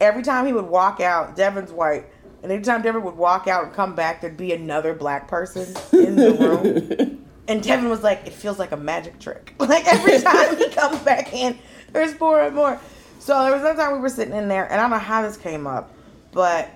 [0.00, 2.04] every time he would walk out, Devin's white,
[2.42, 5.62] and every time Devin would walk out and come back, there'd be another black person
[5.92, 7.24] in the room.
[7.48, 9.54] And Devin was like, it feels like a magic trick.
[9.58, 11.58] Like every time he comes back in,
[11.94, 12.78] there's more and more.
[13.18, 15.22] So there was one time we were sitting in there, and I don't know how
[15.22, 15.92] this came up,
[16.32, 16.70] but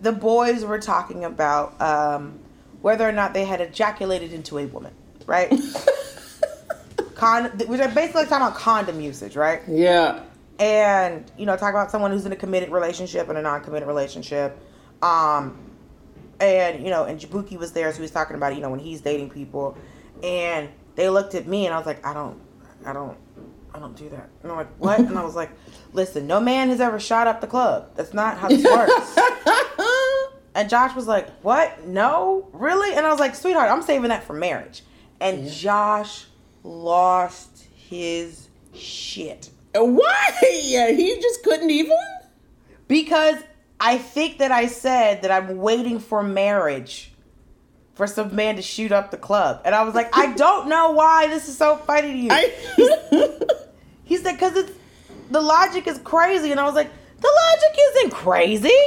[0.00, 2.38] the boys were talking about um,
[2.80, 4.92] whether or not they had ejaculated into a woman,
[5.26, 5.50] right?
[7.14, 9.62] Con- which are basically talking about condom usage, right?
[9.68, 10.22] Yeah.
[10.58, 14.58] and you know talk about someone who's in a committed relationship and a non-committed relationship
[15.02, 15.56] um
[16.40, 18.78] and you know and Jaboukie was there so he was talking about you know when
[18.80, 19.76] he's dating people
[20.22, 22.38] and they looked at me and I was like I don't
[22.84, 23.16] I don't
[23.74, 24.28] I don't do that.
[24.42, 24.98] And I'm like what?
[24.98, 25.50] And I was like
[25.92, 27.90] listen no man has ever shot up the club.
[27.94, 29.18] That's not how this works.
[30.54, 31.86] And Josh was like what?
[31.86, 32.46] No?
[32.52, 32.94] Really?
[32.94, 34.82] And I was like sweetheart I'm saving that for marriage.
[35.20, 36.26] And Josh
[36.62, 39.48] lost his shit.
[39.74, 40.30] Why?
[40.40, 41.96] He just couldn't even?
[42.88, 43.36] Because
[43.80, 47.12] I think that I said that I'm waiting for marriage
[47.94, 49.62] for some man to shoot up the club.
[49.64, 52.28] And I was like, I don't know why this is so funny to you.
[52.30, 53.58] I,
[54.12, 54.72] he said, because it's
[55.30, 56.50] the logic is crazy.
[56.50, 58.78] And I was like, the logic isn't crazy.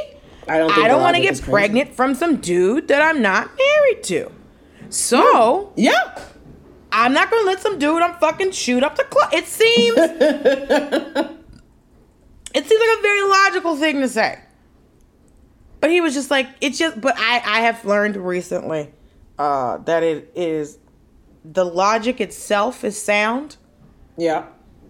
[0.47, 4.03] I don't I don't want to get pregnant from some dude that I'm not married
[4.03, 4.31] to.
[4.89, 6.19] So yeah.
[6.91, 9.33] I'm not gonna let some dude I'm fucking shoot up the club.
[9.33, 11.31] It seems it
[12.53, 14.39] seems like a very logical thing to say.
[15.81, 18.93] But he was just like, it's just but I, I have learned recently
[19.39, 20.77] uh that it is
[21.43, 23.57] the logic itself is sound,
[24.17, 24.45] Yeah.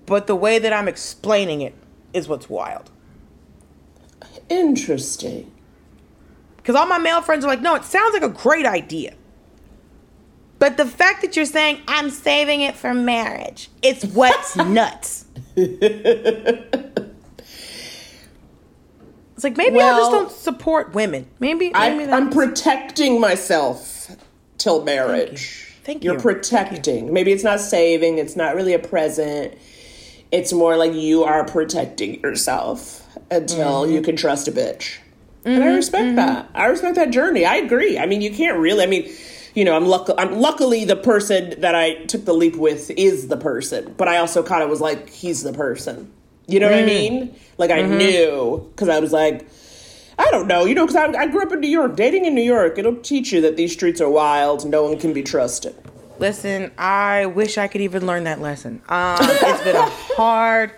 [0.05, 1.73] But the way that I'm explaining it
[2.13, 2.91] is what's wild.
[4.49, 5.51] Interesting.
[6.57, 9.13] Because all my male friends are like, no, it sounds like a great idea.
[10.57, 15.25] But the fact that you're saying, I'm saving it for marriage, it's what's nuts.
[19.35, 21.27] It's like, maybe I just don't support women.
[21.39, 24.15] Maybe, I, maybe I'm that's- protecting myself
[24.57, 25.73] till marriage.
[25.83, 26.11] Thank you.
[26.11, 26.21] You're you.
[26.21, 27.13] protecting.
[27.13, 28.17] Maybe it's not saving.
[28.17, 29.53] It's not really a present.
[30.35, 33.93] It's more like you are protecting yourself until Mm-hmm.
[33.93, 34.97] you can trust a bitch.
[35.45, 36.49] And I respect that.
[36.55, 37.45] I respect that journey.
[37.45, 37.99] I agree.
[37.99, 38.83] I mean, you can't really.
[38.83, 39.09] I mean,
[39.53, 40.09] you know, I'm luck.
[40.17, 44.17] I'm luckily the person that I took the leap with is the person, but I
[44.17, 46.11] also kind of was like, he's the person.
[46.47, 46.85] You know what I Mm.
[46.85, 47.35] mean?
[47.59, 47.97] Like I Mm-hmm.
[47.97, 49.47] knew because I was like,
[50.17, 51.95] I don't know, you know, because I, I grew up in New York.
[51.95, 54.65] Dating in New York, it'll teach you that these streets are wild.
[54.65, 55.75] No one can be trusted.
[56.19, 58.81] Listen, I wish I could even learn that lesson.
[58.89, 60.71] Um, it's been a hard,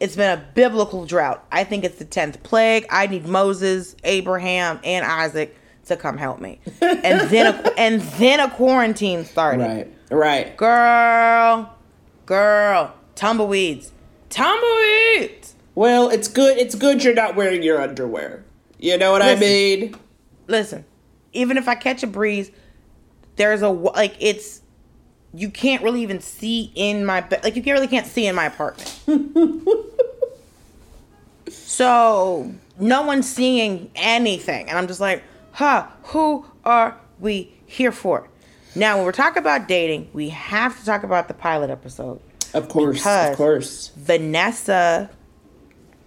[0.00, 1.46] It's been a biblical drought.
[1.52, 2.86] I think it's the 10th plague.
[2.90, 5.56] I need Moses, Abraham, and Isaac
[5.86, 6.60] to come help me.
[6.80, 9.62] And then a, and then a quarantine started.
[9.62, 9.94] Right.
[10.10, 10.56] Right.
[10.56, 11.74] Girl,
[12.26, 13.92] girl, tumbleweeds.
[14.30, 15.54] Tumbleweeds.
[15.74, 16.58] Well, it's good.
[16.58, 18.44] It's good you're not wearing your underwear.
[18.78, 19.94] You know what I mean?
[20.46, 20.84] Listen,
[21.32, 22.50] even if I catch a breeze,
[23.36, 24.60] there's a like it's
[25.34, 28.46] you can't really even see in my like you can't really can't see in my
[28.46, 29.00] apartment.
[31.48, 35.88] so no one's seeing anything, and I'm just like, huh?
[36.04, 38.28] Who are we here for?
[38.76, 42.20] Now, when we're talking about dating, we have to talk about the pilot episode.
[42.54, 43.06] Of course.
[43.06, 43.92] Of course.
[43.96, 45.10] Vanessa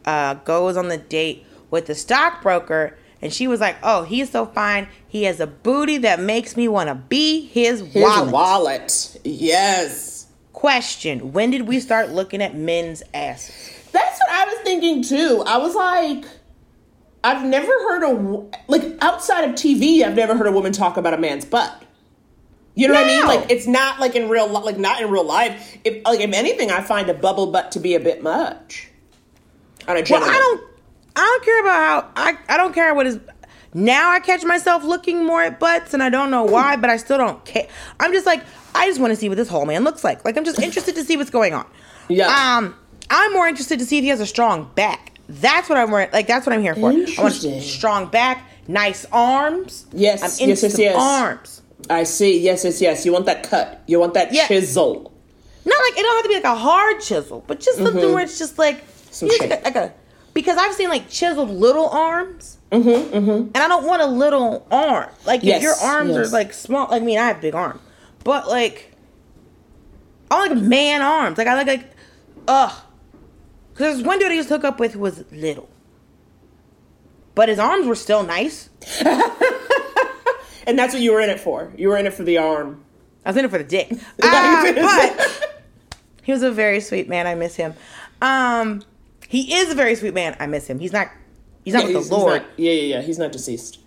[0.05, 4.45] uh, goes on the date with the stockbroker, and she was like, "Oh, he's so
[4.45, 4.87] fine.
[5.07, 9.19] He has a booty that makes me want to be his His wallet." wallet.
[9.23, 10.27] Yes.
[10.53, 13.73] Question: When did we start looking at men's asses?
[13.91, 15.43] That's what I was thinking too.
[15.45, 16.25] I was like,
[17.23, 20.03] I've never heard a like outside of TV.
[20.03, 21.83] I've never heard a woman talk about a man's butt.
[22.75, 23.25] You know what I mean?
[23.25, 25.77] Like it's not like in real li- like not in real life.
[25.83, 28.89] If like if anything, I find a bubble butt to be a bit much.
[29.87, 30.23] On a Well.
[30.23, 30.63] I don't.
[31.17, 32.37] I don't care about how I.
[32.53, 33.19] I don't care what is.
[33.73, 36.97] Now I catch myself looking more at butts, and I don't know why, but I
[36.97, 37.67] still don't care.
[37.99, 40.23] I'm just like, I just want to see what this whole man looks like.
[40.23, 41.65] Like I'm just interested to see what's going on.
[42.07, 42.27] Yeah.
[42.57, 42.75] Um,
[43.09, 45.13] I'm more interested to see if he has a strong back.
[45.29, 46.27] That's what I'm more like.
[46.27, 46.89] That's what I'm here for.
[46.91, 47.61] I want Interesting.
[47.61, 49.85] strong back, nice arms.
[49.91, 50.95] Yes, I'm yes, into yes, yes.
[50.97, 51.61] arms.
[51.89, 52.39] I see.
[52.39, 53.05] Yes, yes, yes.
[53.05, 53.81] You want that cut.
[53.87, 54.47] You want that Yeah.
[54.47, 55.11] chisel.
[55.65, 58.23] Not like it don't have to be like a hard chisel, but just something where
[58.23, 59.11] it's just like Mm-hmm.
[59.11, 59.49] Some you shape.
[59.49, 59.93] just- like a
[60.37, 63.31] because I've seen like chiseled little arms, mm-hmm, mm-hmm.
[63.31, 65.09] and I don't want a little arm.
[65.25, 66.27] Like Yes, if your arms yes.
[66.27, 67.81] are like small, like I mean I have big arms,
[68.23, 68.93] but like
[70.29, 71.37] I like man arms.
[71.37, 71.91] Like I like like
[72.47, 72.73] ugh.
[73.73, 75.69] Because there's one dude I used to hook up with who was little,
[77.33, 78.69] but his arms were still nice.
[80.67, 81.71] And that's what you were in it for.
[81.77, 82.83] You were in it for the arm.
[83.25, 83.89] I was in it for the dick.
[84.21, 85.55] Uh, but
[86.23, 87.25] he was a very sweet man.
[87.25, 87.73] I miss him.
[88.21, 88.83] Um,
[89.27, 90.35] he is a very sweet man.
[90.39, 90.79] I miss him.
[90.79, 91.09] He's not.
[91.63, 93.01] He's not Yeah, with the Lord, not- yeah, yeah, yeah.
[93.01, 93.79] He's not deceased.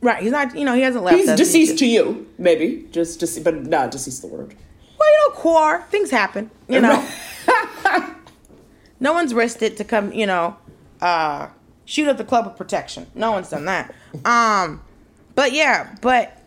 [0.00, 0.22] right?
[0.22, 0.54] He's not.
[0.56, 1.38] You know, he hasn't left He's us.
[1.38, 2.86] deceased just- to you, maybe.
[2.92, 4.54] Just dece- but not deceased the word.
[4.98, 6.50] Well, you know, quar things happen.
[6.68, 7.04] You know,
[9.00, 10.12] no one's risked it to come.
[10.12, 10.56] You know,
[11.00, 11.48] uh,
[11.84, 13.06] shoot up the club of protection.
[13.14, 13.94] No one's done that.
[14.24, 14.80] Um,
[15.34, 16.40] but yeah, but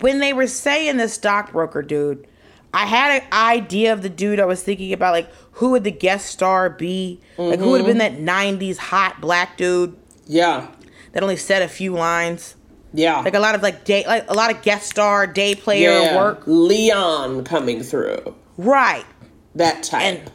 [0.00, 2.28] when they were saying the stockbroker dude,
[2.72, 5.90] I had an idea of the dude I was thinking about, like who would the
[5.90, 7.20] guest star be?
[7.38, 10.68] Like who would have been that '90s hot black dude Yeah.
[11.12, 12.56] that only said a few lines?
[12.94, 13.20] Yeah.
[13.20, 16.16] Like a lot of like day, like a lot of guest star, day player yeah.
[16.16, 16.42] work.
[16.46, 18.34] Leon coming through.
[18.56, 19.06] Right.
[19.54, 20.02] That type.
[20.02, 20.30] And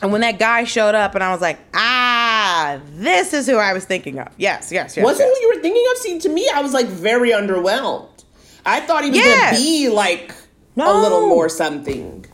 [0.00, 3.72] and when that guy showed up, and I was like, ah, this is who I
[3.72, 4.28] was thinking of.
[4.36, 5.04] Yes, yes, yes.
[5.04, 5.38] Wasn't yes.
[5.38, 5.98] who you were thinking of?
[5.98, 8.08] See, to me, I was like very underwhelmed.
[8.64, 10.32] I thought he was gonna be like
[10.76, 12.24] a little more something.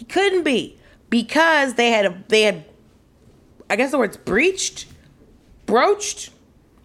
[0.00, 0.78] He couldn't be
[1.10, 2.64] because they had they had,
[3.68, 4.86] I guess the words breached,
[5.66, 6.30] broached,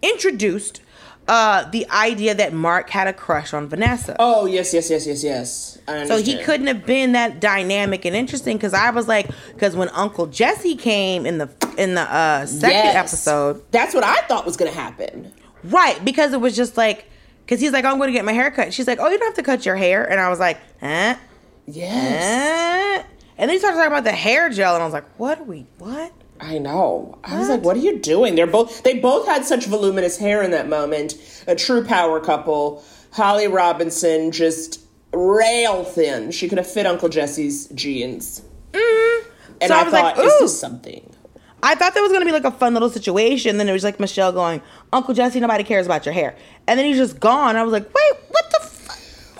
[0.02, 0.82] introduced
[1.26, 4.16] uh, the idea that Mark had a crush on Vanessa.
[4.18, 5.78] Oh yes, yes, yes, yes, yes.
[6.08, 9.88] So he couldn't have been that dynamic and interesting because I was like, because when
[9.88, 11.48] Uncle Jesse came in the
[11.78, 12.96] in the uh, second Yes.
[12.96, 15.32] episode, That's what I thought was gonna happen.
[15.64, 17.06] Right, because it was just like,
[17.46, 18.74] because he's like, oh, I'm going to get my hair cut.
[18.74, 20.04] She's like, oh, you don't have to cut your hair.
[20.04, 21.16] And I was like, eh,
[21.66, 23.02] Yes.
[23.02, 23.04] eh.
[23.38, 25.44] And then he started talking about the hair gel, and I was like, what are
[25.44, 26.12] we, what?
[26.40, 27.18] I know.
[27.24, 28.34] I was like, what are you doing?
[28.34, 31.14] They're both they both had such voluminous hair in that moment.
[31.46, 32.84] A true power couple.
[33.12, 34.80] Holly Robinson just
[35.14, 36.30] rail thin.
[36.30, 38.42] She could have fit Uncle Jesse's jeans.
[38.74, 39.66] And Mm-hmm.
[39.66, 41.10] So I, I was like, thought, is this something?
[41.62, 43.56] I thought that was going to be like a fun little situation.
[43.56, 44.60] Then it was like Michelle going,
[44.92, 46.36] Uncle Jesse, nobody cares about your hair.
[46.66, 47.56] And then he's just gone.
[47.56, 48.65] I was like, wait, what the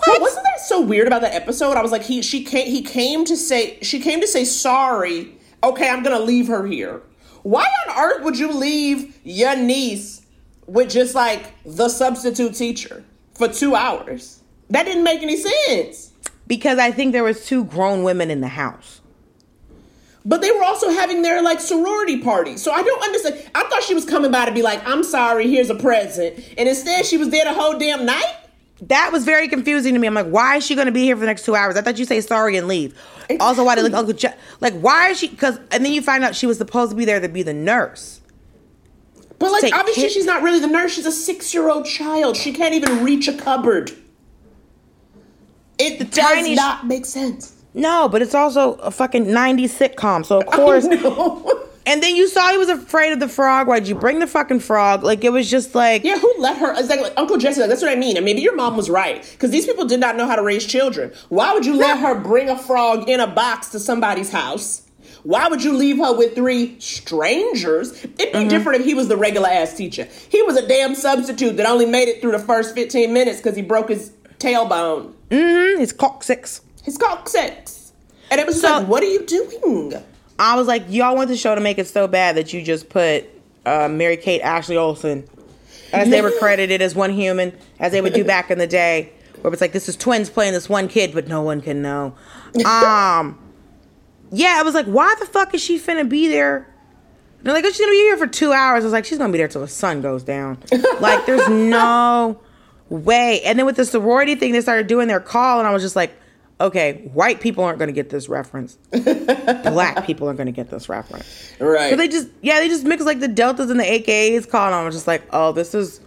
[0.07, 1.77] But wasn't that so weird about that episode?
[1.77, 5.37] I was like, he she came he came to say she came to say sorry.
[5.63, 7.01] Okay, I'm gonna leave her here.
[7.43, 10.21] Why on earth would you leave your niece
[10.65, 13.03] with just like the substitute teacher
[13.35, 14.41] for two hours?
[14.69, 16.11] That didn't make any sense.
[16.45, 19.01] Because I think there was two grown women in the house.
[20.25, 22.57] But they were also having their like sorority party.
[22.57, 23.49] So I don't understand.
[23.55, 26.37] I thought she was coming by to be like, I'm sorry, here's a present.
[26.57, 28.35] And instead she was there the whole damn night.
[28.81, 30.07] That was very confusing to me.
[30.07, 31.75] I'm like, why is she going to be here for the next two hours?
[31.77, 32.95] I thought you say sorry and leave.
[33.39, 35.27] Also, why did like Uncle Je- like why is she?
[35.29, 37.53] Because and then you find out she was supposed to be there to be the
[37.53, 38.21] nurse.
[39.39, 40.93] But like obviously kid- she's not really the nurse.
[40.93, 42.37] She's a six year old child.
[42.37, 43.91] She can't even reach a cupboard.
[45.79, 47.53] It does tiny not make sense.
[47.73, 50.25] No, but it's also a fucking 90s sitcom.
[50.25, 50.85] So of course.
[51.87, 53.67] And then you saw he was afraid of the frog.
[53.67, 55.03] Why'd you bring the fucking frog?
[55.03, 56.73] Like it was just like Yeah, who let her?
[56.77, 57.59] It's like, like Uncle Jesse.
[57.61, 58.17] Like, that's what I mean.
[58.17, 60.65] And maybe your mom was right because these people did not know how to raise
[60.65, 61.13] children.
[61.29, 64.83] Why would you let her bring a frog in a box to somebody's house?
[65.23, 67.91] Why would you leave her with three strangers?
[68.03, 68.47] It'd be Mm-hmm.
[68.49, 70.07] different if he was the regular ass teacher.
[70.29, 73.55] He was a damn substitute that only made it through the first 15 minutes because
[73.55, 76.61] he broke his tailbone, his coccyx.
[76.83, 77.91] his coccyx.
[78.29, 79.93] And it was So- like, what are you doing?
[80.39, 82.89] I was like, y'all want the show to make it so bad that you just
[82.89, 83.25] put
[83.65, 85.27] uh, Mary Kate Ashley Olsen
[85.93, 89.11] as they were credited as one human, as they would do back in the day,
[89.41, 92.15] where it's like this is twins playing this one kid, but no one can know.
[92.65, 93.39] Um,
[94.31, 96.67] yeah, I was like, why the fuck is she finna be there?
[97.41, 98.83] They're like, oh, she's gonna be here for two hours.
[98.83, 100.57] I was like, she's gonna be there till the sun goes down.
[100.99, 102.39] like, there's no
[102.89, 103.41] way.
[103.43, 105.95] And then with the sorority thing, they started doing their call, and I was just
[105.95, 106.13] like,
[106.59, 108.77] okay, white people aren't gonna get this reference.
[108.91, 111.53] Black people are gonna get this reference.
[111.59, 111.89] Right.
[111.89, 114.81] So they just, yeah, they just mix like the deltas and the AKAs call, on.
[114.81, 116.01] I was just like, oh, this is.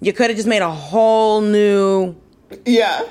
[0.00, 2.16] You could have just made a whole new
[2.66, 3.02] yeah.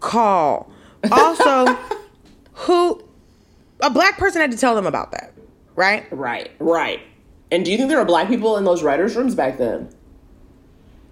[0.00, 0.70] call.
[1.12, 1.66] Also,
[2.52, 3.00] who
[3.80, 5.32] a black person had to tell them about that,
[5.76, 6.06] right?
[6.10, 7.00] Right, right.
[7.52, 9.88] And do you think there were black people in those writers' rooms back then?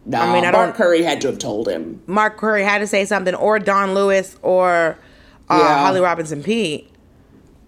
[0.06, 2.02] No, I mean, I Mark Curry had to have told him.
[2.06, 4.98] Mark Curry had to say something, or Dawnn Lewis, or
[5.48, 5.78] uh, Yeah.
[5.84, 6.90] Holly Robinson Peete,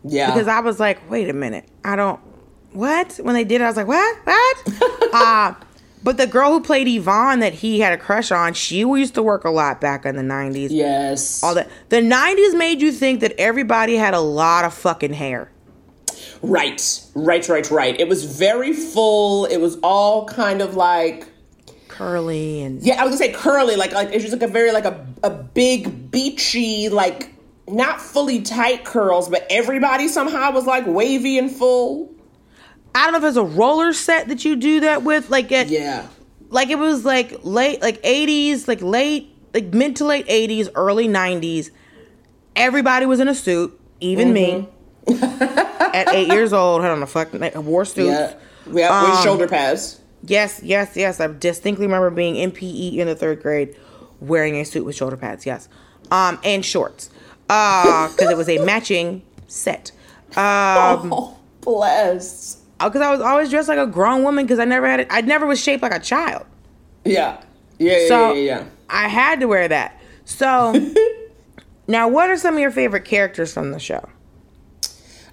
[0.04, 2.20] Yeah, because I was like, wait a minute, I don't
[2.72, 5.12] what when they did it, I was like, what, what?
[5.14, 5.54] uh,
[6.04, 9.22] but the girl who played Yvonne that he had a crush on, she used to
[9.22, 10.70] work a lot back in the nineties.
[10.72, 15.14] yes, All that the nineties made you think that everybody had a lot of fucking
[15.14, 15.50] hair.
[16.42, 17.98] right, right, right, right.
[18.00, 19.46] It was very full.
[19.46, 21.28] It was all kind of like
[21.96, 24.72] Curly and yeah, I was gonna say curly, like like it's just like a very
[24.72, 27.32] like a a big beachy like
[27.68, 32.14] not fully tight curls, but everybody somehow was like wavy and full.
[32.94, 35.68] I don't know if it's a roller set that you do that with, like at
[35.68, 36.06] Yeah,
[36.50, 41.08] like it was like late like 80s like late like mid to late 80s early
[41.08, 41.70] 90s
[42.54, 44.68] everybody was in a suit even me
[45.08, 48.34] at eight years old I had on a fucking like, wore suits yeah,
[48.72, 49.02] yeah.
[49.02, 50.00] with Um, shoulder pads.
[50.26, 53.76] Yes yes yes i distinctly remember being in pe in the third grade
[54.20, 55.68] wearing a suit with shoulder pads yes
[56.10, 57.10] um and shorts
[57.50, 59.92] uh because it was a matching set
[60.36, 62.62] um oh, bless.
[62.78, 65.20] because i was always dressed like a grown woman because i never had it i
[65.20, 66.44] never was shaped like a child
[67.04, 67.40] Yeah,
[67.78, 68.64] yeah, yeah, So yeah, yeah.
[68.88, 70.00] I had to wear that.
[70.24, 70.72] So
[71.88, 74.08] now, what are some of your favorite characters from the show?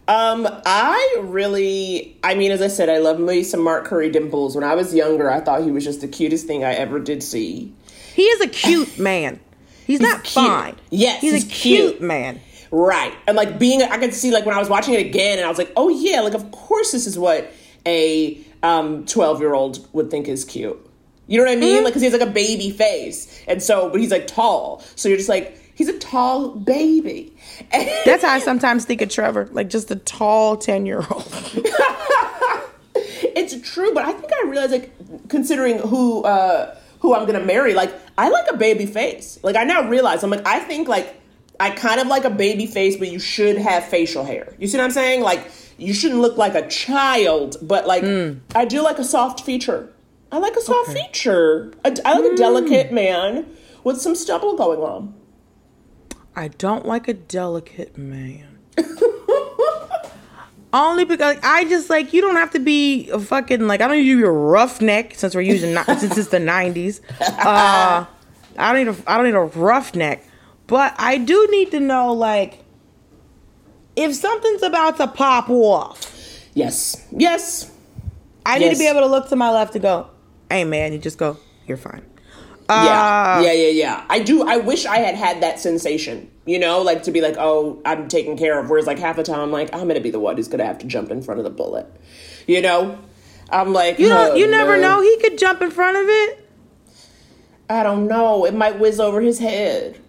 [0.07, 4.55] Um, I really, I mean, as I said, I love me some Mark Curry dimples.
[4.55, 7.23] When I was younger, I thought he was just the cutest thing I ever did
[7.23, 7.73] see.
[8.13, 9.39] He is a cute man.
[9.87, 10.45] He's, not cute.
[10.45, 10.75] fine.
[10.89, 12.01] Yes, he's, he's a cute, cute.
[12.01, 12.39] man.
[12.71, 13.13] Right.
[13.27, 15.49] And like being, I could see like when I was watching it again and I
[15.49, 17.51] was like, oh yeah, like of course this is what
[17.85, 20.79] a um 12 year old would think is cute.
[21.27, 21.75] You know what I mean?
[21.75, 21.85] Mm-hmm.
[21.85, 23.43] Like, cause he has like a baby face.
[23.47, 24.83] And so, but he's like tall.
[24.95, 27.32] So you're just like, he's a tall baby.
[28.05, 31.27] That's how I sometimes think of Trevor, like just a tall ten year old.
[32.95, 37.73] it's true, but I think I realized like considering who uh who I'm gonna marry,
[37.73, 39.39] like I like a baby face.
[39.43, 41.19] Like I now realize I'm like I think like
[41.59, 44.53] I kind of like a baby face, but you should have facial hair.
[44.57, 45.21] You see what I'm saying?
[45.21, 48.03] Like you shouldn't look like a child, but like
[48.55, 49.89] I do like a soft feature.
[50.31, 51.71] I like a soft feature.
[51.85, 53.45] I, I like a delicate man
[53.83, 55.13] with some stubble going on.
[56.35, 58.59] I don't like a delicate man.
[60.73, 63.97] Only because I just like you don't have to be a fucking like I don't
[63.97, 67.01] need you to be a roughneck since we're using since it's the nineties.
[67.21, 68.05] Uh,
[68.57, 70.25] I don't need a I don't need a roughneck,
[70.67, 72.63] but I do need to know like
[73.95, 76.09] if something's about to pop off.
[76.55, 77.71] Yes, yes,
[78.45, 80.09] I need to be able to look to my left and go,
[80.49, 82.03] "Hey man," you just go, "You're fine."
[82.69, 84.05] Yeah, Uh, yeah, yeah, yeah.
[84.09, 84.47] I do.
[84.47, 86.29] I wish I had had that sensation.
[86.45, 88.69] You know, like to be like, oh, I'm taken care of.
[88.69, 90.77] Whereas like half the time, I'm like, I'm gonna be the one who's gonna have
[90.79, 91.87] to jump in front of the bullet.
[92.47, 92.97] You know,
[93.49, 94.31] I'm like, You don't.
[94.31, 94.97] oh, You never no.
[94.97, 95.01] know.
[95.01, 96.49] He could jump in front of it.
[97.69, 98.45] I don't know.
[98.45, 99.99] It might whiz over his head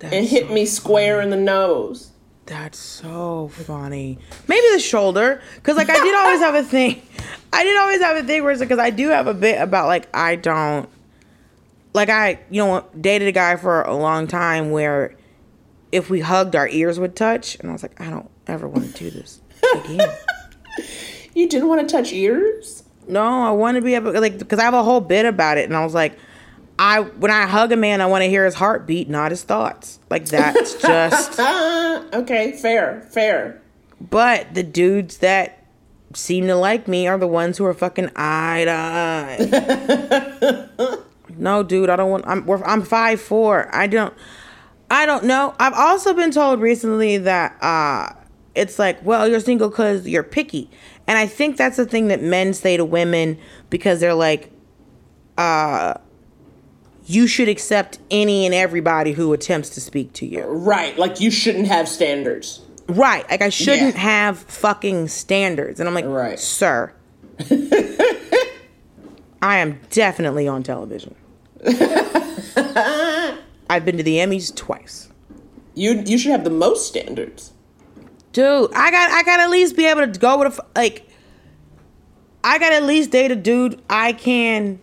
[0.00, 2.10] and hit so me square in the nose.
[2.46, 4.18] That's so funny.
[4.46, 7.02] Maybe the shoulder, because like I did always have a thing.
[7.52, 9.86] I did always have a thing where it's because I do have a bit about
[9.86, 10.88] like I don't
[11.98, 15.14] like I you know dated a guy for a long time where
[15.92, 18.94] if we hugged our ears would touch and I was like I don't ever want
[18.94, 19.40] to do this
[19.74, 20.10] again.
[21.34, 22.82] You didn't want to touch ears?
[23.06, 25.64] no, I want to be able like because I have a whole bit about it
[25.66, 26.18] and I was like
[26.78, 29.98] I when I hug a man, I want to hear his heartbeat, not his thoughts.
[30.10, 31.38] Like that's just.
[31.40, 33.60] Okay, fair, fair.
[34.00, 35.64] But the dudes that
[36.14, 38.70] seem to like me are the ones who are fucking eye to
[40.80, 40.98] eye.
[41.36, 42.24] no, dude, I don't want.
[42.26, 43.68] I'm we're, I'm five four.
[43.74, 44.14] I don't.
[44.90, 45.54] I don't know.
[45.60, 48.12] I've also been told recently that uh,
[48.54, 50.70] it's like, well, you're single because you're picky,
[51.06, 53.38] and I think that's the thing that men say to women
[53.70, 54.50] because they're like,
[55.36, 55.94] uh,
[57.04, 60.44] you should accept any and everybody who attempts to speak to you.
[60.44, 62.62] Right, like you shouldn't have standards.
[62.88, 63.28] Right.
[63.30, 64.00] Like I shouldn't Yeah.
[64.00, 65.78] have fucking standards.
[65.78, 66.38] And I'm like, Right.
[66.38, 66.90] sir.
[69.40, 71.14] I am definitely on television.
[73.70, 75.10] I've been to the Emmys twice.
[75.74, 77.52] You you should have the most standards.
[78.32, 81.08] Dude, I got I got at least be able to go with a like
[82.42, 84.80] I got at least date a dude I can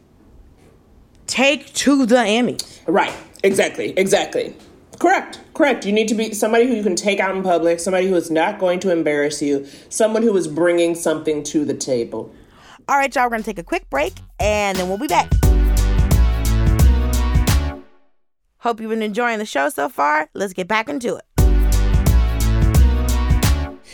[1.27, 2.81] take to the Emmys.
[2.87, 4.55] Right, exactly, exactly.
[4.99, 5.85] Correct, correct.
[5.85, 8.31] You need to be somebody who you can take out in public, somebody who is
[8.31, 12.33] not going to embarrass you, someone who is bringing something to the table.
[12.87, 15.31] All right, y'all, we're going to take a quick break and then we'll be back.
[18.59, 20.29] Hope you've been enjoying the show so far.
[20.35, 21.23] Let's get back into it.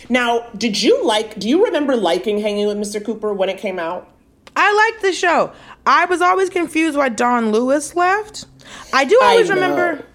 [0.10, 1.40] Now, did you like?
[1.40, 3.04] Do you remember liking Hanging with Mr.
[3.04, 4.10] Cooper when it came out?
[4.58, 5.54] I liked the show.
[5.86, 8.46] I was always confused why Dawnn Lewis left.
[8.92, 9.56] I do always know.
[9.56, 10.06] remember,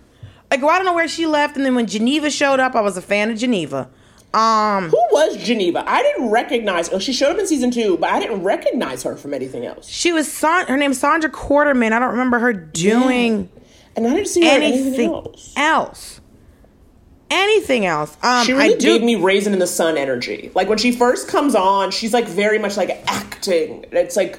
[0.50, 2.82] like, well, I don't know where she left, and then when Geneva showed up, I
[2.82, 3.88] was a fan of Geneva.
[4.36, 5.82] Um, Who was Geneva?
[5.88, 6.92] I didn't recognize.
[6.92, 9.88] Oh, she showed up in season two, but I didn't recognize her from anything else.
[9.88, 11.92] she was Son- her name's Saundra Quarterman.
[11.92, 13.48] I don't remember her doing
[13.96, 15.52] And I didn't see anything anything else.
[15.56, 16.20] else.
[17.30, 18.16] Anything else?
[18.22, 18.86] Um, She really I do.
[18.98, 20.50] gave me Raisin in the Sun energy.
[20.54, 23.84] Like when she first comes on, she's like very much like acting.
[23.90, 24.38] It's like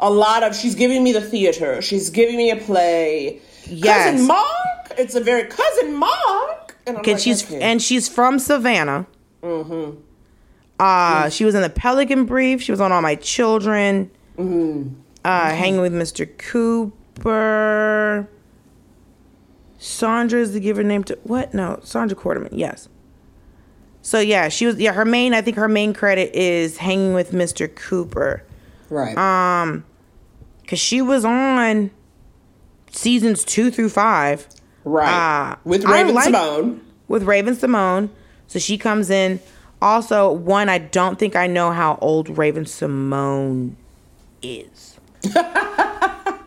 [0.00, 1.82] a lot of she's giving me the theater.
[1.82, 3.40] She's giving me a play.
[3.66, 4.12] Yes.
[4.12, 4.94] Cousin Mark.
[4.96, 6.76] It's a very cousin Mark.
[6.86, 7.60] And like, she's okay.
[7.60, 9.06] and she's from Savannah.
[9.44, 10.00] Mm-hmm.
[10.80, 12.60] Uh, she was in the Pelican Brief.
[12.62, 14.10] She was on All My Children.
[14.38, 14.94] Mm-hmm.
[15.24, 16.26] Uh, hanging with Mr.
[16.38, 18.28] Cooper.
[19.78, 21.52] Sandra is the giver name to what?
[21.54, 22.48] No, Saundra Quarterman.
[22.52, 22.88] Yes.
[24.02, 24.92] So yeah, she was yeah.
[24.92, 27.74] Her main, I think her main credit is hanging with Mr.
[27.74, 28.42] Cooper,
[28.90, 29.16] right.
[29.16, 29.84] um,
[30.66, 31.90] cause she was on
[32.90, 34.46] seasons two through five
[34.84, 35.52] right.
[35.52, 36.80] uh, With Raven like- Simone.
[37.08, 38.10] with Raven-Symoné.
[38.54, 39.40] So she comes in.
[39.82, 43.74] Also, one, I don't think I know how old Raven-Symoné
[44.42, 44.96] is.
[45.34, 46.38] I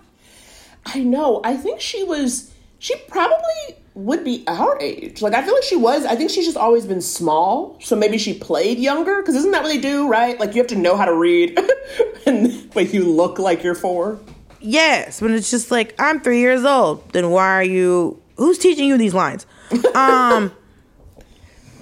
[0.95, 1.41] know.
[1.43, 2.53] I think she was.
[2.79, 5.21] She probably would be our age.
[5.21, 6.05] Like I feel like she was.
[6.05, 7.77] I think she's just always been small.
[7.81, 9.21] So maybe she played younger.
[9.21, 10.07] Because isn't that what they do?
[10.07, 10.39] Right?
[10.39, 11.59] Like you have to know how to read,
[12.25, 14.17] and but you look like you're four.
[14.61, 17.11] Yes, but it's just like I'm three years old.
[17.11, 18.21] Then why are you?
[18.37, 19.45] Who's teaching you these lines?
[19.93, 20.53] Um,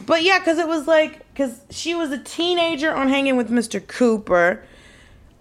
[0.05, 3.85] but yeah, because it was like because she was a teenager on Hanging with Mr.
[3.85, 4.63] Cooper.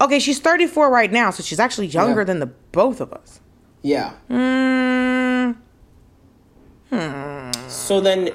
[0.01, 2.25] Okay, she's 34 right now, so she's actually younger Yeah.
[2.25, 3.41] than the both of us.
[3.83, 4.13] Yeah.
[4.31, 5.55] Mm,
[7.69, 8.31] So then,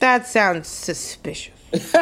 [0.00, 1.54] That sounds suspicious.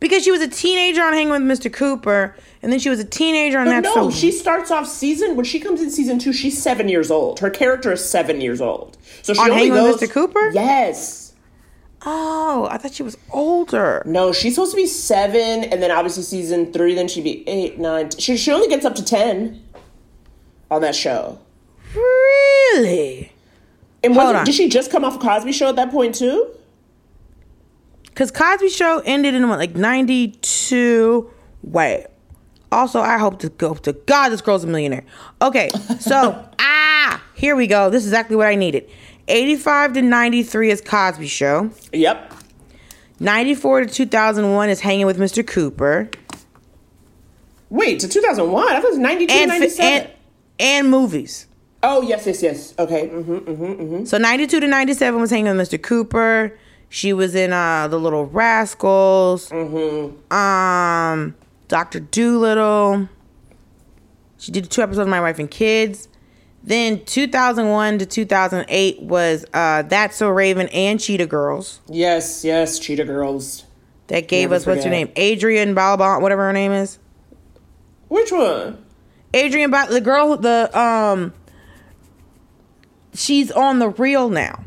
[0.00, 1.72] because she was a teenager on Hanging with Mr.
[1.72, 3.82] Cooper, and then she was a teenager on but that.
[3.84, 6.32] no, so she starts off season when she comes in season two.
[6.32, 7.40] She's seven years old.
[7.40, 8.96] Her character is seven years old.
[9.22, 10.00] So she On only Hanging goes.
[10.00, 10.10] Mr.
[10.10, 10.50] Cooper?
[10.50, 11.32] Yes.
[12.06, 14.02] oh, I thought she was older.
[14.06, 17.78] No, she's supposed to be seven, and then obviously season three, then she'd be eight,
[17.78, 18.08] nine.
[18.10, 19.62] T- she she only gets up to ten
[20.70, 21.38] on that show.
[21.94, 23.32] Really?
[24.04, 24.44] And Hold was on.
[24.44, 26.54] did she just come off a Cosby Show at that point too?
[28.04, 31.30] Because Cosby Show ended in what, like '92.
[31.62, 32.06] Wait.
[32.70, 35.04] Also, I hope to go to God this girl's a millionaire.
[35.40, 36.87] Okay, so ah,
[37.38, 37.88] here we go.
[37.88, 38.88] This is exactly what I needed.
[39.28, 41.70] 85 to 93 is Cosby Show.
[41.92, 42.34] Yep.
[43.20, 45.46] 94 to 2001 is Hanging with Mr.
[45.46, 46.10] Cooper.
[47.70, 48.66] Wait, to 2001?
[48.68, 49.86] I thought it was 92 And, 97.
[49.92, 50.10] and,
[50.58, 51.46] and movies.
[51.82, 52.74] oh, yes, yes, yes.
[52.78, 53.08] Okay.
[53.08, 54.04] Mm-hmm, mm-hmm, Mm-hmm.
[54.04, 55.80] So 92 to 97 was Hanging with Mr.
[55.82, 56.58] Cooper.
[56.88, 59.50] She was in uh, The Little Rascals.
[59.50, 60.32] Mm-hmm.
[60.32, 61.34] Um,
[61.68, 62.00] Dr.
[62.00, 63.08] Dolittle.
[64.38, 66.08] She did two episodes of My Wife and Kids.
[66.68, 71.80] Then 2001 to 2008 was uh, That's So Raven and Cheetah Girls.
[71.88, 73.64] Yes, yes, Cheetah Girls.
[74.08, 75.10] That gave Never us, what's her name?
[75.18, 76.98] Adrienne Bailon, whatever her name is.
[78.08, 78.84] Which one?
[79.34, 81.32] Adrienne, ba- the girl, the, um,
[83.14, 84.62] she's on The Real now.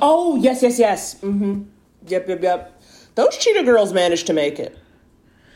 [0.00, 1.14] Oh, yes, yes, yes.
[1.16, 1.62] Mm-hmm.
[2.06, 2.82] Yep, yep, yep.
[3.16, 4.78] Those Cheetah Girls managed to make it.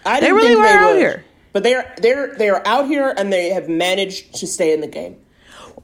[0.04, 0.98] I They didn't really think were they out would.
[0.98, 1.24] here.
[1.52, 5.16] But they're they're they're out here and they have managed to stay in the game.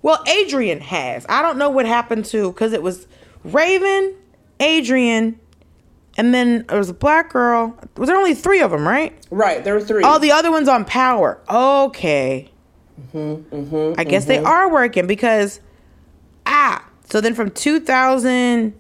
[0.07, 1.27] Well, Adrienne has.
[1.29, 3.09] I don't know what happened to because it was
[3.43, 4.15] Raven,
[4.63, 5.41] Adrienne,
[6.17, 7.77] and then there was a black girl.
[7.97, 9.13] Was there only three of them, right?
[9.33, 10.05] Right, there were three.
[10.05, 11.41] Oh, the other one's on Power.
[11.51, 12.53] Okay.
[13.13, 13.95] Mhm, mhm.
[13.99, 15.59] I guess they are working because
[16.47, 16.89] ah.
[17.11, 18.75] So then from 2000,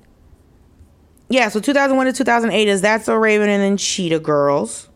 [1.28, 1.48] yeah.
[1.48, 4.88] So 2001 to 2008 is That's So Raven and then Cheetah Girls,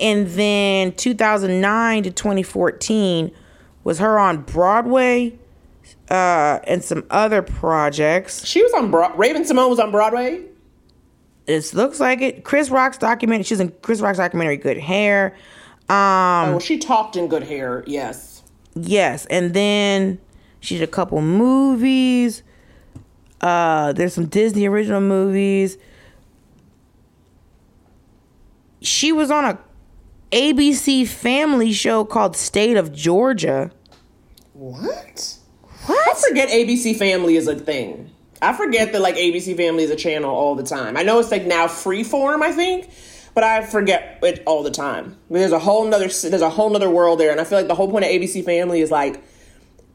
[0.00, 3.32] and then 2009 to 2014
[3.84, 5.38] was her on Broadway,
[6.10, 8.44] uh, and some other projects.
[8.44, 10.42] she was on Broad- Raven-Symoné was on Broadway.
[11.46, 12.44] It looks like it.
[12.44, 13.42] Chris Rock's documentary.
[13.44, 15.34] She's in Chris Rock's documentary, Good Hair.
[15.88, 17.82] Um, Oh, well, she talked in good hair.
[17.86, 18.42] Yes.
[18.76, 20.20] Yes, and then
[20.60, 22.42] she did a couple movies.
[23.40, 25.76] Uh, there's some Disney original movies.
[28.80, 29.58] She was on a
[30.32, 33.70] ABC family show called State of Georgia.
[34.52, 35.36] What?
[35.86, 36.08] What?
[36.08, 38.10] I forget ABC Family is a thing.
[38.42, 40.96] I forget that like ABC Family is a channel all the time.
[40.96, 42.90] I know it's like now freeform, I think,
[43.34, 45.04] but I forget it all the time.
[45.06, 47.58] I mean, there's a whole nother there's a whole nother world there, and I feel
[47.58, 49.22] like the whole point of ABC Family is like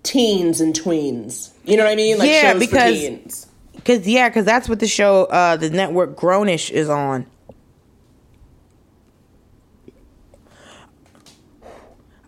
[0.03, 1.51] teens and tweens.
[1.63, 2.17] You know what I mean?
[2.17, 3.47] Like Yeah, shows because- for teens.
[3.83, 7.27] Cause yeah, cause that's what the show, uh, the network Grownish is on.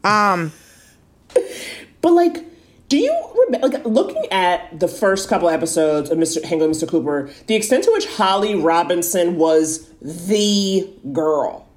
[0.08, 0.52] Um,
[2.02, 2.46] But like,
[2.90, 3.14] do you
[3.46, 6.44] remember, like looking at the first couple episodes of Mr.
[6.44, 6.88] Hanging Mr.
[6.88, 11.68] Cooper, the extent to which Holly Robinson was the girl.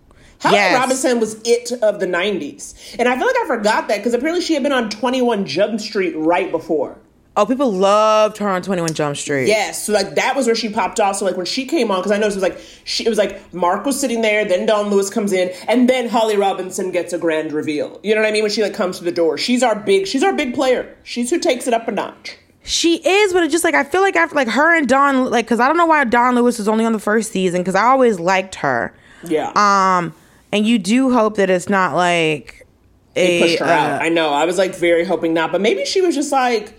[0.40, 0.78] Holly Yes.
[0.78, 4.40] Robinson was it of the '90s, and I feel like I forgot that because apparently
[4.40, 6.96] she had been on 21 Jump Street right before.
[7.36, 9.46] Oh, people loved her on Twenty One Jump Street.
[9.46, 11.16] Yes, so like that was where she popped off.
[11.16, 13.18] So like when she came on, because I noticed it was like she, it was
[13.18, 17.12] like Mark was sitting there, then Dawnn Lewis comes in, and then Holly Robinson gets
[17.12, 18.00] a grand reveal.
[18.02, 18.42] You know what I mean?
[18.42, 20.96] When she like comes to the door, she's our big, she's our big player.
[21.04, 22.36] She's who takes it up a notch.
[22.62, 25.46] She is, but it's just like I feel like after like her and Dawnn, like,
[25.46, 27.84] cause I don't know why Dawnn Lewis was only on the first season, cause I
[27.84, 28.92] always liked her.
[29.24, 29.52] Yeah.
[29.54, 30.14] Um,
[30.52, 32.66] and you do hope that it's not like
[33.14, 33.40] they a.
[33.40, 34.02] pushed her uh, out.
[34.02, 34.30] I know.
[34.30, 36.78] I was like very hoping not, but maybe she was just like,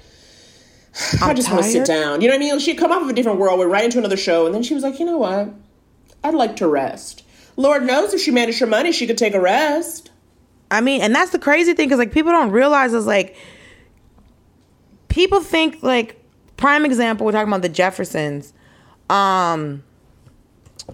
[1.22, 2.22] I I'm just want to sit down.
[2.22, 2.60] You know what I mean?
[2.60, 4.74] She'd come off of a different world, went right into another show, and then she
[4.74, 5.50] was like, you know what?
[6.24, 7.24] I'd like to rest.
[7.58, 10.12] Lord knows if she managed her money, she could take a rest.
[10.70, 13.36] I mean, and that's the crazy thing, cause like people don't realize is like
[15.10, 16.22] people think like
[16.58, 17.26] prime example.
[17.26, 18.54] We're talking about the Jeffersons.
[19.10, 19.84] Um,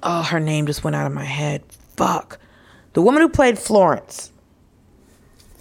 [0.01, 1.63] oh, her name just went out of my head.
[1.95, 2.39] Fuck,
[2.93, 4.31] the woman who played Florence.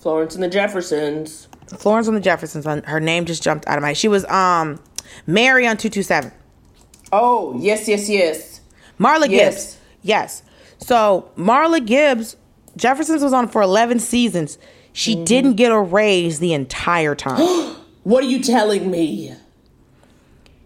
[0.06, 1.48] Florence and the Jeffersons.
[1.66, 2.64] Florence on the Jeffersons.
[2.64, 3.92] Her name just jumped out of my.
[3.92, 4.78] She was um
[5.26, 6.30] Mary on two two seven.
[7.10, 8.60] Oh, yes, yes, yes.
[9.00, 9.54] Marla Yes.
[9.74, 9.78] Gibbs.
[10.02, 10.42] Yes.
[10.78, 12.36] So Marla Gibbs,
[12.76, 14.58] Jeffersons was on for eleven seasons.
[14.92, 17.74] She didn't get a raise the entire time.
[18.04, 19.34] What are you telling me?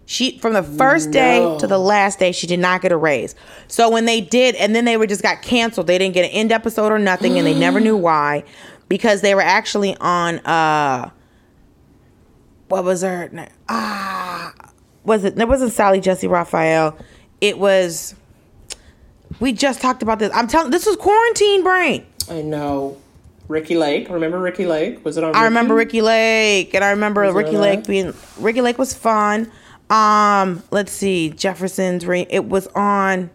[0.05, 3.33] she from the first day to the last day, she did not get a raise.
[3.67, 5.87] So when they did, and then they were just got canceled.
[5.87, 8.43] They didn't get an end episode or nothing, and they never knew why
[8.91, 11.09] because they were actually on uh
[12.67, 13.47] what was her name?
[13.69, 14.53] Ah
[15.05, 16.97] was it it wasn't Sally Jessy Raphael.
[17.39, 18.15] It was
[19.39, 20.29] we just talked about this.
[20.35, 22.05] I'm telling this was quarantine brain.
[22.29, 22.97] I know.
[23.47, 24.09] Ricki Lake.
[24.09, 25.03] Remember Ricki Lake?
[25.05, 28.59] Was it on I remember Ricki Lake, and I remember Was Ricki Lake being Ricki
[28.61, 29.49] Lake was fun.
[29.89, 33.29] Um, let's see, Jefferson's ring it was on.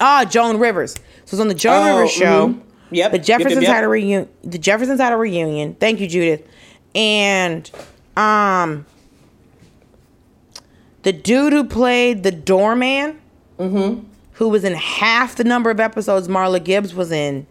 [0.00, 0.94] Ah, Joan Rivers.
[0.94, 2.48] So it was on the Joan Oh, Rivers show.
[2.48, 2.60] mhm.
[2.92, 3.72] Yep, The Jeffersons yep.
[3.74, 4.28] had a reunion.
[4.44, 5.74] The Jeffersons had a reunion.
[5.74, 6.46] Thank you, Judith.
[6.94, 7.70] And
[8.16, 8.86] um,
[11.02, 13.18] the dude who played the doorman,
[13.58, 14.04] Mm-hmm.
[14.32, 17.46] who was in half the number of episodes Marla Gibbs was in,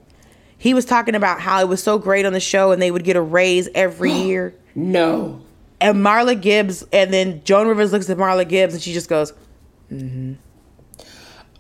[0.58, 3.04] he was talking about how it was so great on the show and they would
[3.04, 4.54] get a raise every year.
[4.76, 5.42] No.
[5.80, 9.34] And Marla Gibbs, and then Joan Rivers looks at Marla Gibbs and she just goes,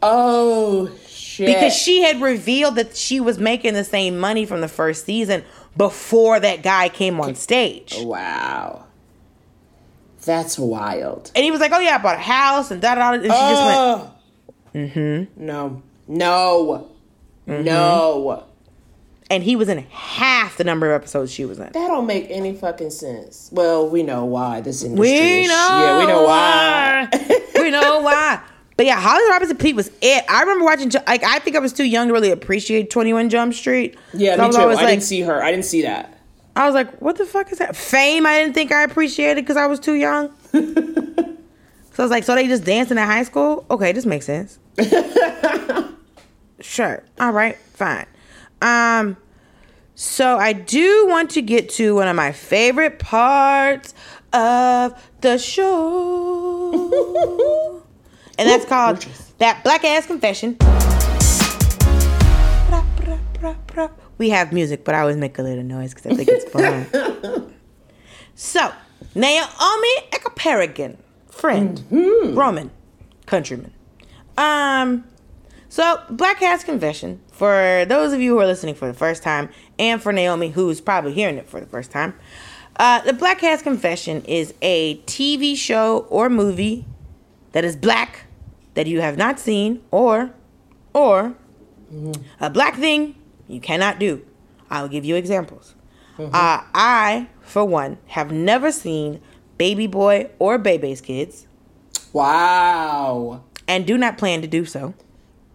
[0.03, 0.87] Oh
[1.31, 1.47] shit.
[1.47, 5.43] because she had revealed that she was making the same money from the first season
[5.77, 7.95] before that guy came on stage.
[7.99, 8.85] Wow.
[10.25, 11.31] That's wild.
[11.35, 13.13] And he was like, oh yeah, I bought a house and da da da.
[13.13, 14.13] And she just
[14.73, 14.93] went.
[14.93, 15.45] Mm-hmm.
[15.45, 15.81] No.
[16.07, 16.89] No.
[17.47, 17.63] Mm-hmm.
[17.63, 18.45] No.
[19.31, 21.65] and he was in half the number of episodes she was in.
[21.65, 23.49] That don't make any fucking sense.
[23.51, 25.09] Well, we know why this industry.
[25.09, 25.55] We is- know.
[25.55, 27.09] Yeah, we know why.
[27.55, 28.41] we know why.
[28.81, 30.25] But yeah, Holly Robinson Peete was it.
[30.27, 30.89] I remember watching.
[31.05, 33.95] Like, I think I was too young to really appreciate Twenty One Jump Street.
[34.11, 34.61] Yeah, I me was too.
[34.63, 35.39] I like, didn't see her.
[35.43, 36.19] I didn't see that.
[36.55, 37.75] I was like, what the fuck is that?
[37.75, 38.25] Fame.
[38.25, 40.33] I didn't think I appreciated because I was too young.
[40.51, 40.63] so
[41.99, 43.67] I was like, so they just dancing at high school?
[43.69, 44.57] Okay, this makes sense.
[46.59, 47.03] sure.
[47.19, 47.57] All right.
[47.75, 48.07] Fine.
[48.63, 49.15] Um.
[49.93, 53.93] So I do want to get to one of my favorite parts
[54.33, 56.71] of the show.
[58.41, 59.33] and that's called gorgeous.
[59.37, 60.57] that black ass confession.
[64.17, 67.53] We have music, but I always make a little noise because I think it's fun.
[68.35, 68.71] so,
[69.15, 71.83] Naomi Ekperigin, friend,
[72.35, 72.69] Roman,
[73.25, 73.73] countryman.
[74.37, 75.05] Um,
[75.69, 79.49] so Black Ass Confession, for those of you who are listening for the first time,
[79.79, 82.13] and for Naomi, who's probably hearing it for the first time,
[82.75, 86.85] uh, the Black Ass Confession is a TV show or movie
[87.53, 88.25] that is black
[88.73, 90.31] that you have not seen, or,
[90.93, 91.35] or
[92.39, 93.15] a black thing
[93.47, 94.25] you cannot do.
[94.69, 95.75] I'll give you examples.
[96.19, 99.19] Uh, I, for one, have never seen
[99.57, 101.47] Baby Boy or Bebe's Kids,
[102.13, 103.43] Wow.
[103.67, 104.93] and do not plan to do so.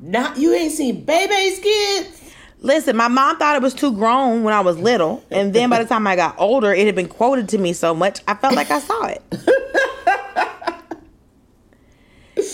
[0.00, 2.22] Not you ain't seen Baby's Kids.
[2.60, 5.82] Listen, my mom thought it was too grown when I was little, and then by
[5.82, 8.54] the time I got older, it had been quoted to me so much I felt
[8.54, 9.22] like I saw it.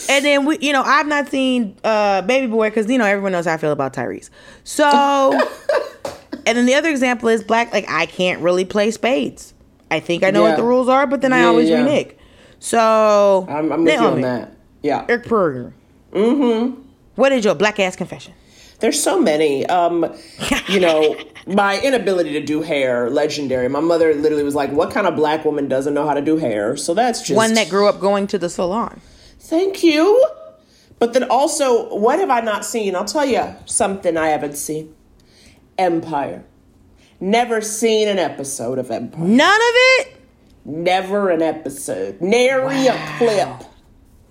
[0.09, 3.33] and then we, you know, I've not seen uh, Baby Boy because you know everyone
[3.33, 4.31] knows how I feel about Tyrese.
[4.65, 4.85] So,
[6.47, 7.73] and then the other example is black.
[7.73, 9.55] Like I can't really play spades.
[9.91, 10.51] I think I know Yeah.
[10.51, 11.79] what the rules are, but then I Yeah, always yeah.
[11.79, 12.15] renege.
[12.59, 14.55] So I'm, I'm with you on that.
[14.83, 15.05] Yeah.
[15.07, 15.73] Ekperigin.
[16.13, 16.81] Mm-hmm.
[17.17, 18.35] What is your black ass confession?
[18.81, 19.65] There's so many.
[19.67, 20.13] Um,
[20.69, 21.17] you know,
[21.47, 23.69] my inability to do hair, legendary.
[23.69, 26.37] My mother literally was like, "What kind of black woman doesn't know how to do
[26.37, 29.01] hair?" So that's just One that grew up going to the salon.
[29.53, 30.27] Thank you.
[30.99, 32.97] But then also, what have I not seen?
[32.97, 34.95] I'll tell you something I haven't seen.
[35.77, 36.43] Empire.
[37.21, 39.23] Never seen an episode of Empire.
[39.23, 40.17] None of it.
[40.65, 42.19] Never an episode.
[42.23, 43.69] Nary a clip.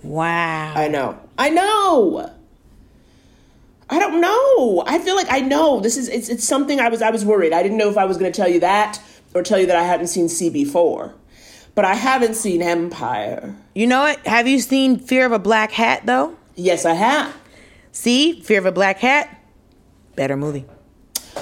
[0.02, 0.74] Wow.
[0.76, 1.20] I know.
[1.38, 2.32] I know.
[3.92, 4.84] I don't know.
[4.88, 5.82] I feel like I know.
[5.82, 7.54] This is it's it's something I was I was worried.
[7.54, 9.00] I didn't know if I was going to tell you that
[9.36, 11.14] or tell you that I hadn't seen CB4.
[11.76, 13.56] But I haven't seen Empire.
[13.74, 14.26] You know what?
[14.28, 16.36] Have you seen Fear of a Black Hat though?
[16.56, 17.34] Yes, I have.
[17.92, 19.42] See, Fear of a Black Hat,
[20.16, 20.66] better movie.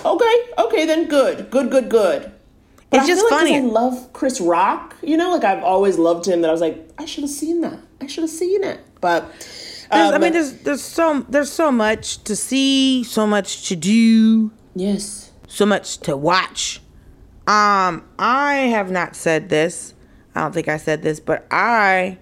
[0.05, 2.31] Okay, okay, then good, good, good, good.
[2.91, 3.57] But It's I just feel like 'cause funny.
[3.57, 4.95] I love Chris Rock.
[5.01, 6.41] You know, like I've always loved him.
[6.41, 7.79] That I was like, I should have seen that.
[8.01, 8.79] I should have seen it.
[9.01, 9.29] But
[9.91, 13.75] There's, I um, mean, there's there's so there's so much to see, so much to
[13.75, 16.81] do, yes, so much to watch.
[17.47, 19.93] Um, I have not said this.
[20.39, 22.17] I don't think I said this, but I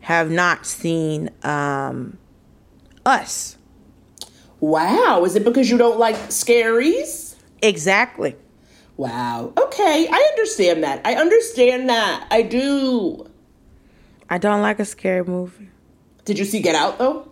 [0.00, 2.18] have not seen um
[3.06, 3.56] Us.
[4.60, 5.22] wow.
[5.24, 7.36] Is it because you don't like scaries?
[7.62, 8.34] Exactly.
[8.96, 9.52] Wow.
[9.56, 11.00] Okay, I understand that.
[11.04, 12.26] I understand that.
[12.32, 13.24] I do.
[14.28, 15.68] I don't like a scary movie.
[16.24, 17.28] Did you see Get Out though?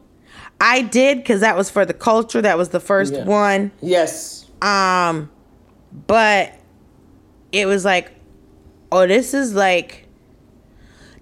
[0.61, 2.41] I did because that was for the culture.
[2.41, 3.25] That was the first Yeah.
[3.25, 3.73] one.
[3.83, 4.47] Yes.
[4.63, 5.31] Um,
[6.07, 6.53] but
[7.51, 8.13] it was like,
[8.93, 10.05] oh, this is like.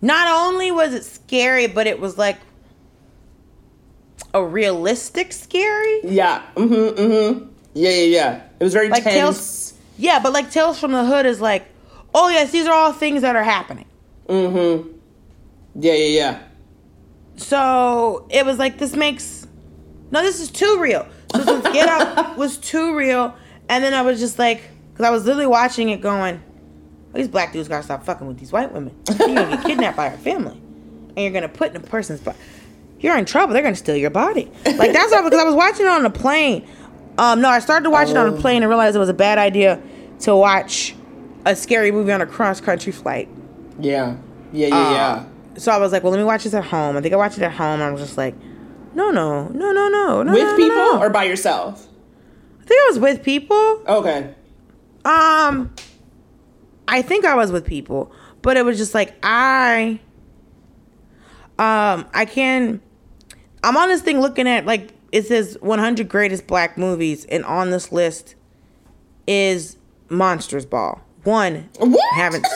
[0.00, 2.38] Not only was it scary, but it was like
[4.34, 6.00] a realistic scary.
[6.04, 6.42] Yeah.
[6.56, 7.00] Mm-hmm.
[7.00, 7.48] Mm-hmm.
[7.72, 7.90] Yeah.
[7.90, 8.04] Yeah.
[8.04, 8.42] Yeah.
[8.60, 9.14] It was very Like tense.
[9.14, 11.66] Tales, yeah, but like Tales from the Hood is like,
[12.14, 13.86] oh yes, these are all things that are happening.
[14.28, 14.90] Mm-hmm.
[15.76, 15.94] Yeah.
[15.94, 16.06] Yeah.
[16.06, 16.42] Yeah.
[17.36, 19.46] So it was like this makes
[20.10, 21.08] no, this is too real.
[21.34, 23.34] So since Get Out was too real,
[23.68, 24.62] and then I was just like,
[24.92, 26.40] because I was literally watching it, going,
[27.14, 28.94] these black dudes gotta stop fucking with these white women.
[29.18, 30.60] You're gonna get kidnapped by our family,
[31.08, 32.38] and you're gonna put in a person's body.
[33.00, 33.52] You're in trouble.
[33.54, 34.50] They're gonna steal your body.
[34.64, 36.66] Like that's all because I was watching it on a plane.
[37.18, 39.14] Um, no, I started to watch it on a plane and realized it was a
[39.14, 39.80] bad idea
[40.20, 40.94] to watch
[41.44, 43.28] a scary movie on a cross country flight.
[43.78, 44.16] Yeah.
[44.52, 44.68] Yeah.
[44.68, 44.76] Yeah.
[44.76, 45.24] Uh, yeah.
[45.58, 46.96] So I was like, well, let me watch this at home.
[46.96, 47.80] I think I watched it at home.
[47.80, 48.34] I was just like,
[48.94, 50.32] no, no, no, no, no, no.
[50.32, 51.00] With no, people no.
[51.00, 51.86] or by yourself?
[52.60, 53.82] I think I was with people.
[53.86, 54.34] Okay.
[55.04, 55.74] Um,
[56.88, 58.12] I think I was with people,
[58.42, 60.00] but it was just like I,
[61.58, 62.80] um, I can.
[63.62, 67.70] I'm on this thing looking at like it says 100 greatest black movies, and on
[67.70, 68.34] this list
[69.26, 69.76] is
[70.08, 71.00] Monsters Ball.
[71.24, 72.14] One, What?
[72.14, 72.46] haven't.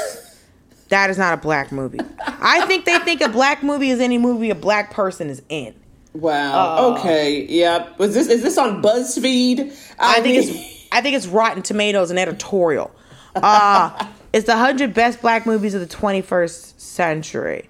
[0.90, 2.00] That is not a black movie.
[2.26, 5.74] I think they think a black movie is any movie a black person is in.
[6.14, 6.96] Wow.
[6.96, 7.44] okay.
[7.46, 7.98] Yep.
[7.98, 9.70] Was this is this on BuzzFeed?
[9.98, 12.90] I think mean- it's I think it's Rotten Tomatoes and editorial.
[13.34, 17.68] Uh, it's the hundred best black movies of the twenty first century,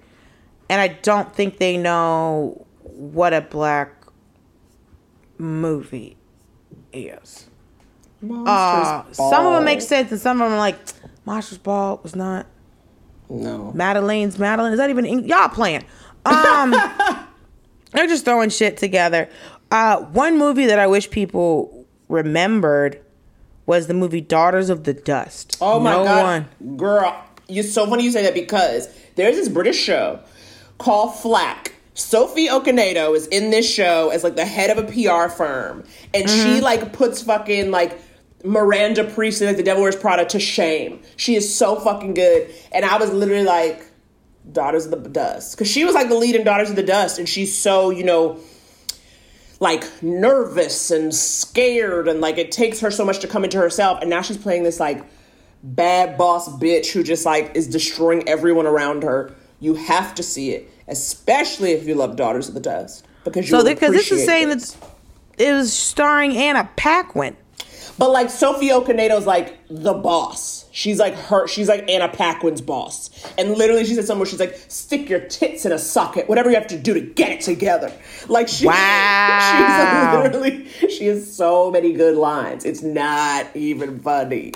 [0.69, 3.93] and I don't think they know what a black
[5.37, 6.17] movie
[6.93, 7.45] is.
[8.21, 10.77] Uh, some of them make sense, and some of them are like
[11.25, 12.45] Monsters Ball was not.
[13.29, 13.71] No.
[13.73, 14.73] Madeline's Madeline.
[14.73, 15.85] Is that even Eng- y'all playing?
[16.25, 16.71] Um,
[17.93, 19.29] they're just throwing shit together.
[19.71, 22.99] Uh, one movie that I wish people remembered
[23.69, 25.55] was the movie Daughters of the Dust.
[25.61, 26.23] Oh my no god,
[26.59, 26.75] one.
[26.77, 27.23] girl!
[27.47, 30.19] You're so funny you say that because there's this British show
[30.79, 31.73] called Flack.
[31.93, 35.83] Sophie Okonedo is in this show as like the head of a PR firm,
[36.15, 36.55] and Mm-hmm.
[36.55, 37.99] she like puts fucking like
[38.43, 40.99] Miranda Priestly, like the Devil Wears Prada, to shame.
[41.17, 43.85] She is so fucking good, and I was literally like,
[44.51, 47.19] Daughters of the Dust, because she was like the lead in Daughters of the Dust,
[47.19, 48.39] and she's so you know
[49.59, 53.99] like nervous and scared and like it takes her so much to come into herself
[54.01, 55.03] and now she's playing this like
[55.63, 60.51] bad boss bitch who just like is destroying everyone around her you have to see
[60.51, 64.25] it especially if you love daughters of the dust because you So because this is
[64.25, 64.75] saying that
[65.37, 67.35] it was starring Anna Paquin.
[67.99, 70.65] But like Sophie Okonedo's like the boss.
[70.71, 71.47] She's like her.
[71.47, 73.09] She's like Anna Paquin's boss.
[73.37, 76.29] And literally, she said somewhere she's like, "Stick your tits in a socket.
[76.29, 77.91] Whatever you have to do to get it together."
[78.29, 80.21] Like she, Wow.
[80.23, 80.65] she's literally.
[80.89, 82.63] She has so many good lines.
[82.63, 84.53] It's not even funny.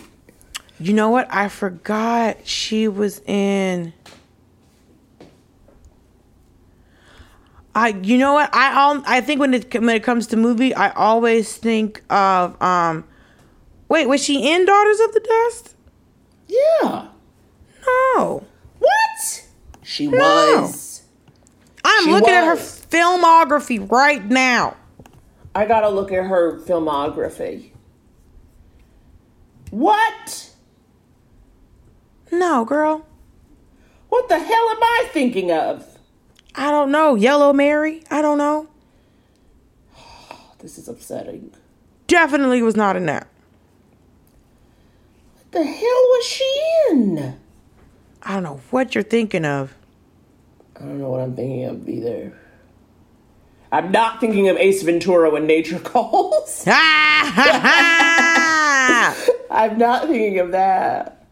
[0.79, 1.27] You know what?
[1.29, 3.91] I forgot she was in.
[7.75, 10.73] I you know what I um I think when it when it comes to movie
[10.75, 13.03] I always think of um
[13.93, 15.75] wait was she in Daughters of the Dust?
[16.47, 17.09] Yeah.
[17.85, 18.43] No.
[18.79, 19.47] What?
[19.83, 21.03] She was.
[21.85, 24.75] I'm She looking at her filmography right now.
[25.53, 27.69] I gotta look at her filmography.
[29.69, 30.49] What?
[32.31, 33.05] No, girl.
[34.09, 35.85] What the hell am I thinking of?
[36.55, 37.13] I don't know.
[37.13, 38.03] Yellow Mary?
[38.09, 38.67] I don't know.
[40.59, 41.53] This is upsetting.
[42.07, 43.27] Definitely was not in that.
[45.53, 47.37] What the hell was she in?
[48.23, 49.75] I don't know what you're thinking of.
[50.75, 52.33] I don't know what I'm thinking of either.
[53.71, 56.63] I'm not thinking of Ace Ventura when nature calls.
[56.67, 56.97] I'm
[59.77, 61.27] not thinking of that.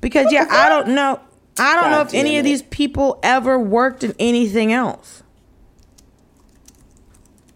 [0.00, 1.20] because yeah, I don't know.
[1.58, 5.22] I don't know if any damn of these people ever worked in anything else.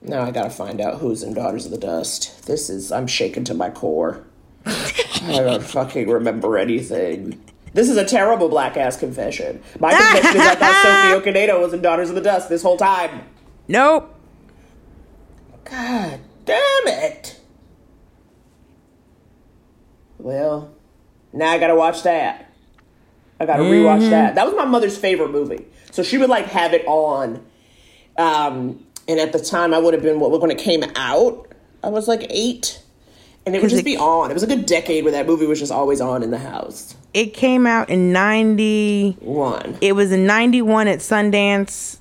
[0.02, 2.46] Now I gotta find out who's in Daughters of the Dust.
[2.46, 4.26] This is I'm shaken to my core.
[4.66, 7.42] I don't fucking remember anything.
[7.72, 9.62] This is a terrible black ass confession.
[9.80, 12.76] My confession is I thought Sophie Okonedo was in Daughters of the Dust this whole
[12.76, 13.24] time.
[13.66, 14.14] Nope.
[15.64, 17.40] God damn it.
[20.18, 20.72] Well,
[21.32, 22.52] now I gotta watch that.
[23.40, 24.36] I gotta rewatch that.
[24.36, 25.66] That was my mother's favorite movie.
[25.90, 27.44] So she would like have it on.
[28.16, 31.52] Um, and at the time I would have been what when it came out,
[31.82, 32.83] I was like eight.
[33.46, 34.30] And it would just it- be on.
[34.30, 36.96] It was a good decade where that movie was just always on in the house.
[37.12, 39.78] It came out in ninety one.
[39.80, 41.98] It was in 91 at Sundance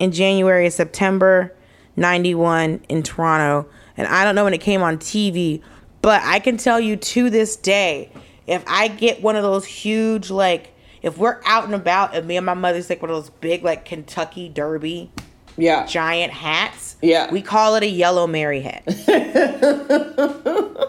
[0.00, 1.54] in January and September,
[1.96, 3.68] 91 in Toronto.
[3.96, 5.62] And I don't know when it came on TV,
[6.02, 8.10] but I can tell you to this day,
[8.46, 10.72] if I get one of those huge, like,
[11.02, 13.62] if we're out and about and me and my mother's like one of those big,
[13.62, 15.10] like, Kentucky Derby
[15.56, 15.86] Yeah.
[15.86, 17.30] giant hats, Yeah.
[17.32, 18.82] we call it a Yellow Mary hat.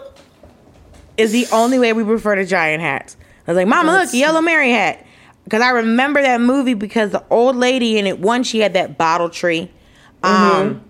[1.16, 3.16] is the only way we refer to giant hats.
[3.46, 5.04] I was like, Mama, look, Yellow Mary hat.
[5.44, 8.98] Because I remember that movie because the old lady in it, one, she had that
[8.98, 9.70] bottle tree,
[10.22, 10.82] um,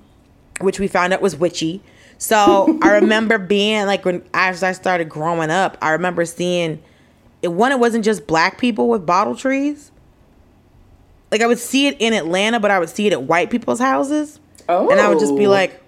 [0.60, 1.80] which we found out was witchy.
[2.18, 6.82] So I remember being like, when as I started growing up, I remember seeing
[7.40, 7.48] it.
[7.48, 9.92] One, it wasn't just black people with bottle trees.
[11.30, 13.80] Like I would see it in Atlanta, but I would see it at white people's
[13.80, 14.40] houses.
[14.68, 14.90] Oh.
[14.90, 15.80] And I would just be like,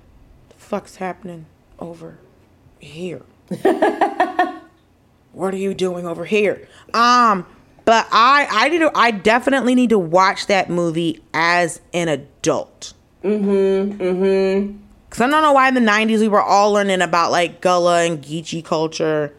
[0.49, 1.47] the fuck's happening
[1.79, 2.19] over
[2.79, 3.23] here?
[5.33, 6.69] what are you doing over here?
[6.95, 7.47] Um,
[7.85, 12.95] but I I need to I definitely need to watch that movie as an adult.
[13.25, 14.01] Mm-hmm.
[14.01, 14.77] Mm-hmm.
[15.11, 18.03] Cause I don't know why in the nineties we were all learning about like Gullah
[18.05, 19.35] and Geechee culture.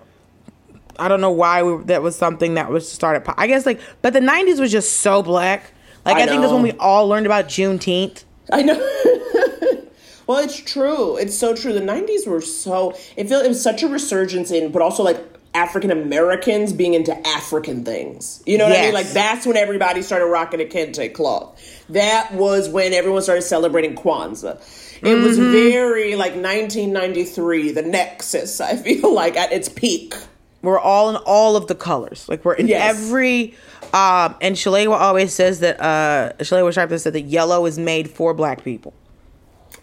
[1.00, 3.24] I don't know why we, that was something that was started.
[3.38, 5.74] I guess like, but the '90s was just so black.
[6.06, 8.24] Like I, I think that's when we all learned about Juneteenth.
[8.52, 8.76] I know.
[10.28, 11.18] well, it's true.
[11.18, 11.74] It's so true.
[11.74, 12.96] The '90s were so.
[13.16, 15.20] It felt it was such a resurgence in, but also like
[15.54, 18.42] African Americans being into African things.
[18.46, 18.94] You know what I mean?
[18.94, 21.60] Like that's when everybody started rocking a kente cloth.
[21.90, 24.60] That was when everyone started celebrating Kwanzaa.
[25.04, 25.52] It was Mm-hmm.
[25.52, 28.62] very like 1993, the Nexus.
[28.62, 30.14] I feel like at its peak.
[30.62, 32.28] We're all in all of the colors.
[32.30, 32.96] Like we're in Yes.
[32.98, 33.56] every.
[33.94, 35.82] Um, and Shalewa always says that.
[35.82, 38.94] Uh, Shalewa Sharpe said that yellow is made for black people.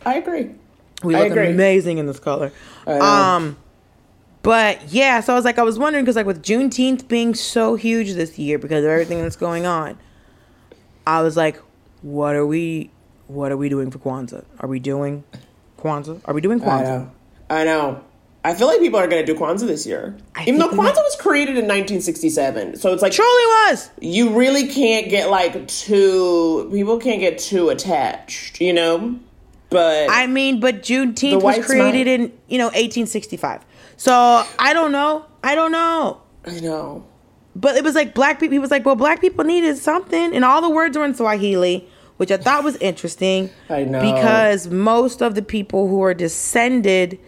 [0.07, 0.51] I agree.
[1.03, 1.51] We I look agree.
[1.51, 2.51] amazing in this color.
[2.87, 3.57] Um,
[4.43, 7.74] but yeah, so I was like, I was wondering because like with Juneteenth being so
[7.74, 9.99] huge this year because of everything that's going on,
[11.07, 11.61] I was like,
[12.03, 12.91] what are we,
[13.26, 14.45] what are we doing for Kwanzaa?
[14.61, 15.24] Are we doing
[15.79, 16.20] Kwanzaa?
[16.24, 16.83] Are we doing I Kwanzaa?
[16.85, 17.11] know.
[17.51, 18.05] I know.
[18.45, 20.16] I feel like people are going to do Kwanzaa this year.
[20.34, 20.95] I Even though Kwanzaa might.
[20.97, 22.76] was created in 1967.
[22.76, 23.91] So it's like Truly was.
[24.01, 29.18] you really can't get like too people can't get too attached, you know?
[29.70, 32.30] But I mean, but Juneteenth was created might.
[32.30, 33.64] in you know 1865.
[33.97, 34.12] So
[34.59, 35.26] I don't know.
[35.43, 36.20] I don't know.
[36.47, 37.05] I know.
[37.57, 38.53] But it was like black people.
[38.53, 41.86] He was like, well, black people needed something, and all the words were in Swahili,
[42.16, 43.51] which I thought was interesting.
[43.68, 44.01] I know.
[44.01, 47.18] because most of the people who are descended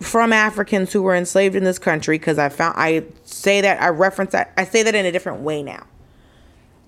[0.00, 3.88] from Africans who were enslaved in this country, because I found I say that I
[3.88, 5.86] reference that I say that in a different way now.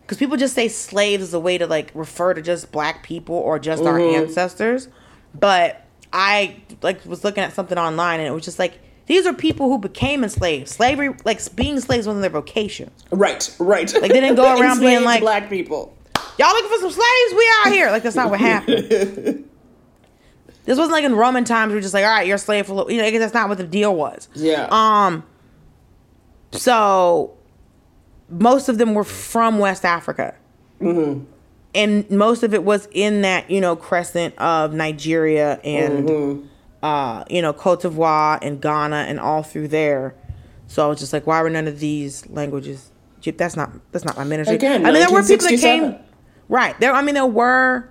[0.02, 3.34] Because people just say slaves as a way to like refer to just black people
[3.34, 4.22] or just our Mm-hmm.
[4.24, 4.88] ancestors,
[5.34, 9.32] but I like was looking at something online and it was just like these are
[9.34, 10.68] people who became enslaved.
[10.68, 12.90] Slavery, like being slaves, wasn't their vocation.
[13.10, 13.90] Right, right.
[13.94, 15.94] Like, they didn't go around being like- black people.
[16.38, 17.34] Y'all looking for some slaves?
[17.34, 17.90] We out here.
[17.90, 19.48] Like that's not what happened.
[20.68, 21.72] this wasn't like in Roman times.
[21.72, 22.72] We're just like, all right, you're a slave for.
[22.72, 24.28] a little-" You know, I guess that's not what the deal was.
[24.34, 24.68] Yeah.
[24.70, 25.24] Um.
[26.52, 27.36] So,
[28.30, 30.34] most of them were from West Africa,
[30.80, 31.24] Mm-hmm.
[31.74, 36.46] and most of it was in that you know crescent of Nigeria and Mm-hmm.
[36.82, 40.14] uh, you know Cote d'Ivoire and Ghana and all through there.
[40.68, 42.90] So I was just like, why were none of these languages?
[43.24, 44.56] That's not that's not my ministry.
[44.56, 45.96] Again, I mean, there were people that came.
[46.48, 46.92] Right there.
[46.92, 47.90] I mean, there were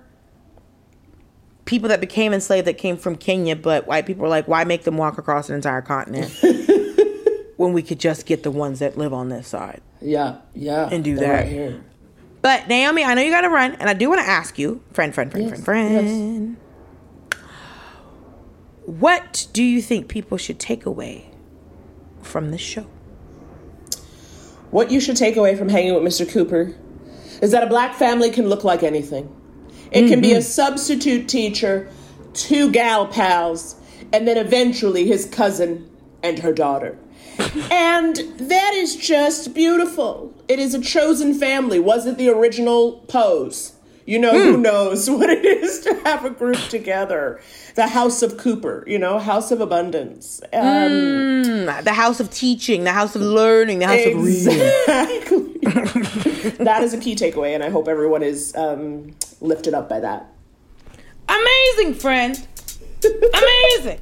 [1.68, 4.84] people that became enslaved that came from Kenya, but white people were like, why make
[4.84, 6.32] them walk across an entire continent
[7.58, 9.82] when we could just get the ones that live on this side?
[10.00, 10.88] Yeah, yeah.
[10.90, 11.30] And do that.
[11.30, 11.84] Right here.
[12.40, 14.82] But Naomi, I know you got to run, and I do want to ask you,
[14.92, 16.56] friend, friend, friend, Yes, friend,
[17.32, 17.40] friend,
[18.86, 21.30] what do you think people should take away
[22.22, 22.86] from this show?
[24.70, 26.26] What you should take away from hanging with Mr.
[26.26, 26.74] Cooper
[27.42, 29.34] is that a black family can look like anything.
[29.90, 30.42] It can be a mm-hmm.
[30.42, 31.90] substitute teacher,
[32.34, 33.76] two gal pals,
[34.12, 35.88] and then eventually his cousin
[36.22, 36.98] and her daughter.
[37.70, 40.34] and that is just beautiful.
[40.48, 41.78] It is a chosen family.
[41.78, 43.77] Was it the original pose?
[44.08, 47.42] You know, who knows what it is to have a group together.
[47.74, 50.40] The House of Cooper, you know, House of Abundance.
[50.50, 54.62] Um, The house of teaching, the house of learning, the house of reading.
[54.62, 55.44] Exactly.
[56.64, 60.32] that is a key takeaway, and I hope everyone is um, lifted up by that.
[61.28, 62.48] Amazing, friend.
[63.04, 64.00] Amazing.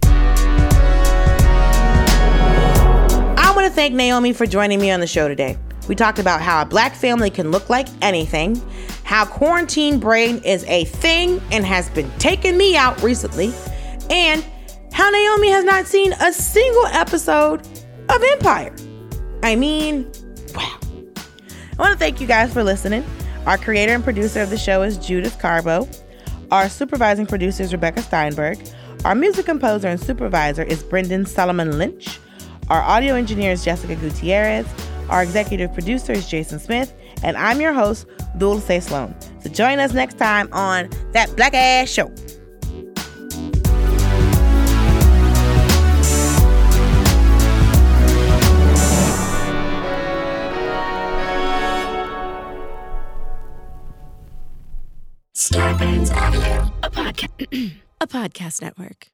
[3.38, 5.58] I want to thank Naomi for joining me on the show today.
[5.88, 8.60] We talked about how a black family can look like anything,
[9.04, 13.52] how quarantine brain is a thing and has been taking me out recently,
[14.10, 14.44] and
[14.92, 17.60] how Naomi has not seen a single episode
[18.08, 18.74] of Empire.
[19.42, 20.10] I mean,
[20.54, 20.78] wow.
[21.78, 23.04] I want to thank you guys for listening.
[23.46, 25.88] Our creator and producer of the show is Judith Carbo.
[26.50, 28.58] Our supervising producer is Rebecca Steinberg.
[29.04, 32.18] Our music composer and supervisor is Brendan Solomon Lynch.
[32.68, 34.66] Our audio engineer is Jessica Gutierrez.
[35.08, 36.94] Our executive producer is Jason Smith.
[37.22, 38.06] And I'm your host,
[38.38, 39.14] Dulce Sloan.
[39.40, 42.12] So join us next time on That Black Ass Show.
[56.12, 56.72] Audio.
[56.82, 59.08] a podcast a podcast network